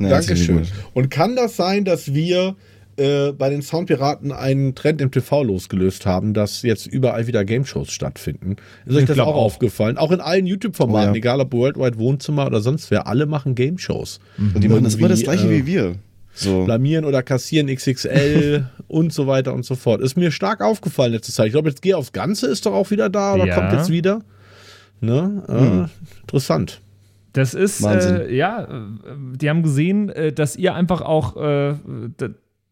Ja, 0.00 0.08
Dankeschön. 0.08 0.66
Und 0.94 1.10
kann 1.12 1.36
das 1.36 1.54
sein, 1.54 1.84
dass 1.84 2.12
wir 2.12 2.56
äh, 2.96 3.32
bei 3.32 3.50
den 3.50 3.62
Soundpiraten 3.62 4.32
einen 4.32 4.74
Trend 4.74 5.00
im 5.00 5.10
TV 5.10 5.42
losgelöst 5.42 6.06
haben, 6.06 6.32
dass 6.34 6.62
jetzt 6.62 6.86
überall 6.86 7.26
wieder 7.26 7.44
Game-Shows 7.44 7.90
stattfinden? 7.90 8.56
Ist 8.86 8.96
euch 8.96 9.04
das 9.04 9.18
auch, 9.18 9.28
auch. 9.28 9.34
aufgefallen? 9.36 9.98
Auch 9.98 10.12
in 10.12 10.20
allen 10.20 10.46
YouTube-Formaten, 10.46 11.10
Oh 11.10 11.12
ja. 11.12 11.16
egal 11.18 11.40
ob 11.40 11.52
Worldwide 11.52 11.98
Wohnzimmer 11.98 12.46
oder 12.46 12.60
sonst 12.60 12.90
wer, 12.90 13.06
alle 13.06 13.26
machen 13.26 13.54
Game-Shows. 13.54 14.20
Und 14.54 14.62
die 14.62 14.68
machen 14.68 14.84
das 14.84 14.94
immer 14.96 15.08
das 15.08 15.22
gleiche 15.22 15.46
äh, 15.46 15.50
wie 15.50 15.66
wir. 15.66 15.94
So. 16.38 16.64
Blamieren 16.64 17.04
oder 17.06 17.22
kassieren 17.22 17.66
XXL 17.74 18.66
und 18.88 19.12
so 19.12 19.26
weiter 19.26 19.54
und 19.54 19.64
so 19.64 19.74
fort. 19.74 20.00
Ist 20.02 20.16
mir 20.16 20.30
stark 20.30 20.60
aufgefallen 20.60 21.12
letzte 21.12 21.32
Zeit. 21.32 21.46
Ich 21.46 21.52
glaube, 21.52 21.68
jetzt 21.70 21.80
Geh 21.82 21.94
aufs 21.94 22.12
Ganze 22.12 22.46
ist 22.46 22.66
doch 22.66 22.74
auch 22.74 22.90
wieder 22.90 23.08
da 23.08 23.34
oder 23.34 23.46
Ja. 23.46 23.54
kommt 23.54 23.72
jetzt 23.72 23.90
wieder. 23.90 24.20
Ne? 25.00 25.42
Äh, 25.48 25.52
Hm. 25.52 25.88
Interessant. 26.22 26.80
Das 27.32 27.52
ist, 27.52 27.84
äh, 27.84 28.34
ja, 28.34 28.64
äh, 28.64 28.66
die 29.36 29.50
haben 29.50 29.62
gesehen, 29.62 30.08
äh, 30.08 30.32
dass 30.32 30.56
ihr 30.56 30.74
einfach 30.74 31.02
auch, 31.02 31.36
äh, 31.36 31.74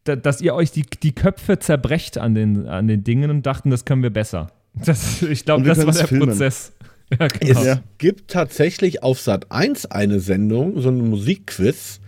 dass 0.05 0.41
ihr 0.41 0.55
euch 0.55 0.71
die, 0.71 0.85
die 1.03 1.13
Köpfe 1.13 1.59
zerbrecht 1.59 2.19
an 2.19 2.35
den, 2.35 2.67
an 2.69 2.87
den 2.89 3.05
Dingen 3.05 3.31
und 3.31 3.45
dachten, 3.47 3.71
das 3.71 3.85
können 3.85 4.03
wir 4.03 4.11
besser. 4.11 4.49
Das, 4.75 5.23
ich 5.23 5.45
glaube, 5.45 5.65
das 5.65 5.85
war 5.87 5.93
der 5.93 6.07
filmen. 6.07 6.29
Prozess. 6.29 6.73
Ja, 7.19 7.29
genau. 7.29 7.61
Es 7.61 7.67
Ja. 7.67 7.81
gibt 7.99 8.31
tatsächlich 8.31 9.03
auf 9.03 9.21
Sat 9.21 9.51
1 9.53 9.87
eine 9.87 10.21
Sendung, 10.21 10.81
so 10.81 10.89
ein 10.89 10.99
Musikquiz. 11.11 12.01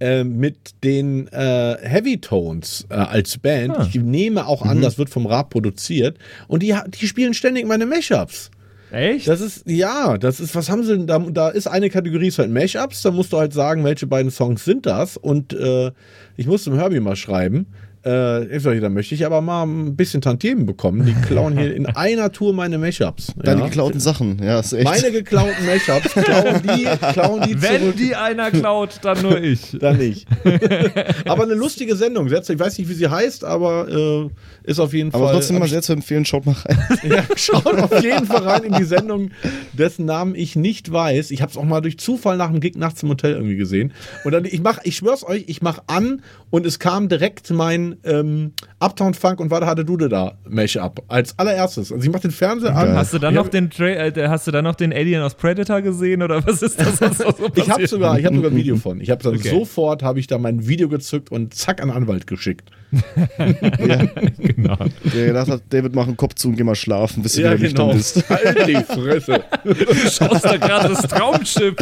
äh, 0.00 0.24
mit 0.24 0.82
den 0.82 1.28
äh, 1.28 1.76
Heavy 1.82 2.18
Tones 2.20 2.84
äh, 2.90 2.94
als 2.94 3.38
Band. 3.38 3.76
Ah. 3.78 3.86
Ich 3.88 3.94
nehme 3.94 4.46
auch 4.46 4.62
an, 4.62 4.80
das 4.82 4.98
wird 4.98 5.08
vom 5.08 5.24
Rap 5.26 5.50
produziert. 5.50 6.18
Und 6.48 6.62
die, 6.64 6.74
die 7.00 7.06
spielen 7.06 7.32
ständig 7.32 7.64
meine 7.66 7.86
Mashups. 7.86 8.50
Echt? 8.94 9.26
Das 9.26 9.40
ist, 9.40 9.68
ja, 9.68 10.16
das 10.18 10.38
ist, 10.38 10.54
was 10.54 10.70
haben 10.70 10.84
sie 10.84 10.96
denn 10.96 11.06
da? 11.06 11.18
Da 11.18 11.48
ist 11.48 11.66
eine 11.66 11.90
Kategorie, 11.90 12.28
ist 12.28 12.38
halt 12.38 12.50
Mashups, 12.50 13.02
da 13.02 13.10
musst 13.10 13.32
du 13.32 13.38
halt 13.38 13.52
sagen, 13.52 13.82
welche 13.84 14.06
beiden 14.06 14.30
Songs 14.30 14.64
sind 14.64 14.86
das. 14.86 15.16
Und 15.16 15.52
äh, 15.52 15.90
ich 16.36 16.46
musste 16.46 16.70
dem 16.70 16.78
Herbie 16.78 17.00
mal 17.00 17.16
schreiben. 17.16 17.66
Äh, 18.04 18.56
ich 18.56 18.62
sag, 18.62 18.78
da 18.80 18.90
möchte 18.90 19.14
ich 19.14 19.24
aber 19.24 19.40
mal 19.40 19.64
ein 19.64 19.96
bisschen 19.96 20.20
Tantiemen 20.20 20.66
bekommen. 20.66 21.06
Die 21.06 21.14
klauen 21.26 21.56
hier 21.56 21.74
in 21.74 21.86
einer 21.86 22.30
Tour 22.32 22.52
meine 22.52 22.76
Mashups. 22.76 23.32
Deine 23.36 23.60
ja. 23.60 23.66
geklauten 23.66 24.00
Sachen. 24.00 24.42
Ja, 24.42 24.60
ist 24.60 24.74
echt. 24.74 24.84
Meine 24.84 25.10
geklauten 25.10 25.64
Mashups 25.64 26.12
klauen 26.12 26.62
die, 26.62 26.84
klauen 27.12 27.42
die 27.48 27.62
Wenn 27.62 27.80
zurück. 27.80 27.96
die 27.96 28.14
einer 28.14 28.50
klaut, 28.50 29.00
dann 29.02 29.22
nur 29.22 29.42
ich. 29.42 29.78
Dann 29.80 29.98
nicht. 29.98 30.26
aber 31.26 31.44
eine 31.44 31.54
lustige 31.54 31.96
Sendung. 31.96 32.26
Ich 32.26 32.32
weiß 32.32 32.78
nicht, 32.78 32.88
wie 32.88 32.94
sie 32.94 33.08
heißt, 33.08 33.44
aber 33.44 33.88
äh, 33.88 34.70
ist 34.70 34.78
auf 34.80 34.92
jeden 34.92 35.12
aber 35.12 35.26
Fall. 35.26 35.34
trotzdem 35.34 35.58
mal 35.58 35.68
sehr 35.68 35.82
zu 35.82 35.92
empfehlen, 35.92 36.24
schaut 36.24 36.46
mal 36.46 36.52
rein. 36.52 36.78
Ja, 37.08 37.24
schaut 37.36 37.66
auf 37.66 38.02
jeden 38.02 38.26
Fall 38.26 38.42
rein 38.42 38.64
in 38.64 38.72
die 38.74 38.84
Sendung, 38.84 39.30
dessen 39.72 40.04
Namen 40.04 40.34
ich 40.34 40.56
nicht 40.56 40.92
weiß. 40.92 41.30
Ich 41.30 41.42
habe 41.42 41.50
es 41.50 41.58
auch 41.58 41.64
mal 41.64 41.80
durch 41.80 41.98
Zufall 41.98 42.36
nach 42.36 42.50
dem 42.50 42.60
Gig 42.60 42.76
nachts 42.76 43.02
im 43.02 43.08
Hotel 43.08 43.32
irgendwie 43.32 43.56
gesehen. 43.56 43.92
Und 44.24 44.32
dann, 44.32 44.44
ich 44.44 44.62
mach, 44.62 44.78
ich 44.84 44.96
schwör's 44.96 45.24
euch, 45.24 45.44
ich 45.48 45.62
mach 45.62 45.82
an 45.86 46.22
und 46.50 46.66
es 46.66 46.78
kam 46.78 47.08
direkt 47.08 47.50
mein 47.50 47.93
ähm, 48.04 48.52
Uptown 48.80 49.14
Funk 49.14 49.40
und 49.40 49.50
Warte 49.50 49.66
hatte 49.66 49.84
Dude 49.84 50.08
da 50.08 50.38
Mashup 50.48 51.02
als 51.08 51.38
allererstes. 51.38 51.92
Also 51.92 52.04
ich 52.04 52.10
mach 52.12 52.20
den 52.20 52.30
Fernseher 52.30 52.76
an. 52.76 52.94
Hast 52.96 53.12
du 53.14 53.18
dann 53.18 53.34
noch 53.34 53.44
hab- 53.44 53.50
den 53.50 53.70
Tra 53.70 53.84
äh, 53.86 54.28
hast 54.28 54.46
du 54.46 54.50
dann 54.50 54.64
noch 54.64 54.74
den 54.74 54.92
Alien 54.92 55.22
aus 55.22 55.34
Predator 55.34 55.80
gesehen 55.82 56.22
oder 56.22 56.46
was 56.46 56.62
ist 56.62 56.80
das? 56.80 57.00
Was 57.00 57.18
so 57.18 57.24
Ich 57.54 57.70
habe 57.70 57.86
sogar, 57.86 58.18
ich 58.18 58.24
habe 58.26 58.36
sogar 58.36 58.50
ein 58.50 58.56
Video 58.56 58.76
von. 58.76 59.00
Ich 59.00 59.10
habe 59.10 59.22
dann 59.22 59.34
Okay. 59.34 59.50
sofort 59.50 60.02
habe 60.02 60.18
ich 60.20 60.26
da 60.26 60.38
mein 60.38 60.66
Video 60.66 60.88
gezückt 60.88 61.30
und 61.30 61.54
zack 61.54 61.80
an 61.82 61.88
den 61.88 61.96
Anwalt 61.96 62.26
geschickt. 62.26 62.70
genau. 64.38 64.76
Der 65.12 65.26
gedacht 65.26 65.48
hat, 65.48 65.62
David, 65.70 65.94
mach 65.94 66.06
einen 66.06 66.16
Kopf 66.16 66.34
zu 66.34 66.48
und 66.48 66.56
geh 66.56 66.64
mal 66.64 66.74
schlafen, 66.74 67.22
bis 67.22 67.32
du 67.32 67.40
wieder 67.40 67.56
nüchtern 67.56 67.90
bist. 67.92 68.28
Halt 68.28 68.68
die 68.68 68.74
Fresse. 68.74 69.44
Du 69.64 69.94
schaust 70.10 70.44
da 70.44 70.56
gerade 70.56 70.88
das 70.88 71.02
Traumschiff. 71.02 71.74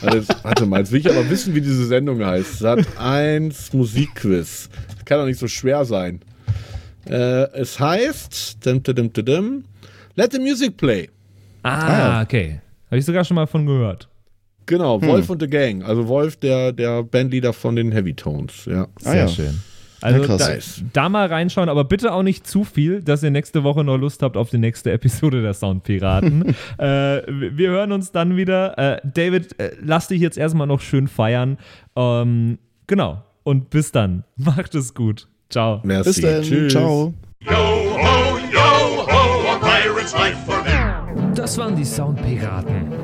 Warte, 0.00 0.24
warte 0.42 0.66
mal, 0.66 0.80
jetzt 0.80 0.92
will 0.92 1.00
ich 1.00 1.10
aber 1.10 1.28
wissen, 1.30 1.54
wie 1.54 1.60
diese 1.60 1.86
Sendung 1.86 2.24
heißt. 2.24 2.58
Sat 2.58 2.86
1 2.98 3.72
Musikquiz. 3.72 4.68
Das 4.94 5.04
kann 5.04 5.18
doch 5.18 5.26
nicht 5.26 5.38
so 5.40 5.48
schwer 5.48 5.84
sein. 5.84 6.20
Äh, 7.06 7.50
es 7.52 7.78
heißt 7.78 8.64
dim, 8.64 8.82
dim, 8.82 8.94
dim, 8.94 9.12
dim, 9.12 9.24
dim, 9.24 9.64
Let 10.16 10.32
the 10.32 10.38
Music 10.38 10.76
Play. 10.76 11.08
Ah, 11.62 12.22
okay. 12.22 12.60
Habe 12.86 12.98
ich 12.98 13.04
sogar 13.04 13.24
schon 13.24 13.34
mal 13.34 13.46
von 13.46 13.66
gehört. 13.66 14.08
Genau, 14.66 15.00
Wolf 15.02 15.28
und 15.30 15.40
the 15.40 15.48
Gang. 15.48 15.82
Also 15.82 16.08
Wolf, 16.08 16.36
der, 16.36 16.72
der 16.72 17.02
Bandleader 17.02 17.52
von 17.52 17.76
den 17.76 17.92
Heavy 17.92 18.14
Tones. 18.14 18.64
Ja. 18.66 18.82
Ah, 18.82 19.10
Sehr 19.10 19.14
ja. 19.16 19.28
schön. 19.28 19.60
Also 20.04 20.22
Ja, 20.22 20.36
da, 20.36 20.48
da 20.92 21.08
mal 21.08 21.26
reinschauen, 21.28 21.70
aber 21.70 21.84
bitte 21.84 22.12
auch 22.12 22.22
nicht 22.22 22.46
zu 22.46 22.64
viel, 22.64 23.02
dass 23.02 23.22
ihr 23.22 23.30
nächste 23.30 23.64
Woche 23.64 23.82
noch 23.84 23.96
Lust 23.96 24.22
habt 24.22 24.36
auf 24.36 24.50
die 24.50 24.58
nächste 24.58 24.92
Episode 24.92 25.40
der 25.40 25.54
Soundpiraten. 25.54 26.54
äh, 26.78 26.84
wir 27.26 27.70
hören 27.70 27.90
uns 27.90 28.12
dann 28.12 28.36
wieder. 28.36 28.76
Äh, 28.76 29.00
David, 29.02 29.58
äh, 29.58 29.70
lass 29.82 30.08
dich 30.08 30.20
jetzt 30.20 30.36
erstmal 30.36 30.66
noch 30.66 30.82
schön 30.82 31.08
feiern. 31.08 31.56
Ähm, 31.96 32.58
genau. 32.86 33.22
Und 33.44 33.70
bis 33.70 33.92
dann. 33.92 34.24
Macht 34.36 34.74
es 34.74 34.92
gut. 34.92 35.26
Ciao. 35.48 35.80
Merci. 35.84 36.10
Bis 36.10 36.20
dann. 36.20 36.42
Tschüss. 36.42 36.72
Ciao. 36.72 37.14
Yo 37.40 37.50
ho, 37.50 38.38
yo 38.52 39.06
ho, 39.06 39.52
a 39.52 39.58
pirate's 39.58 40.12
life 40.12 40.36
for 40.44 40.62
me. 40.64 41.32
Das 41.34 41.56
waren 41.56 41.76
die 41.76 41.84
Soundpiraten. 41.84 43.03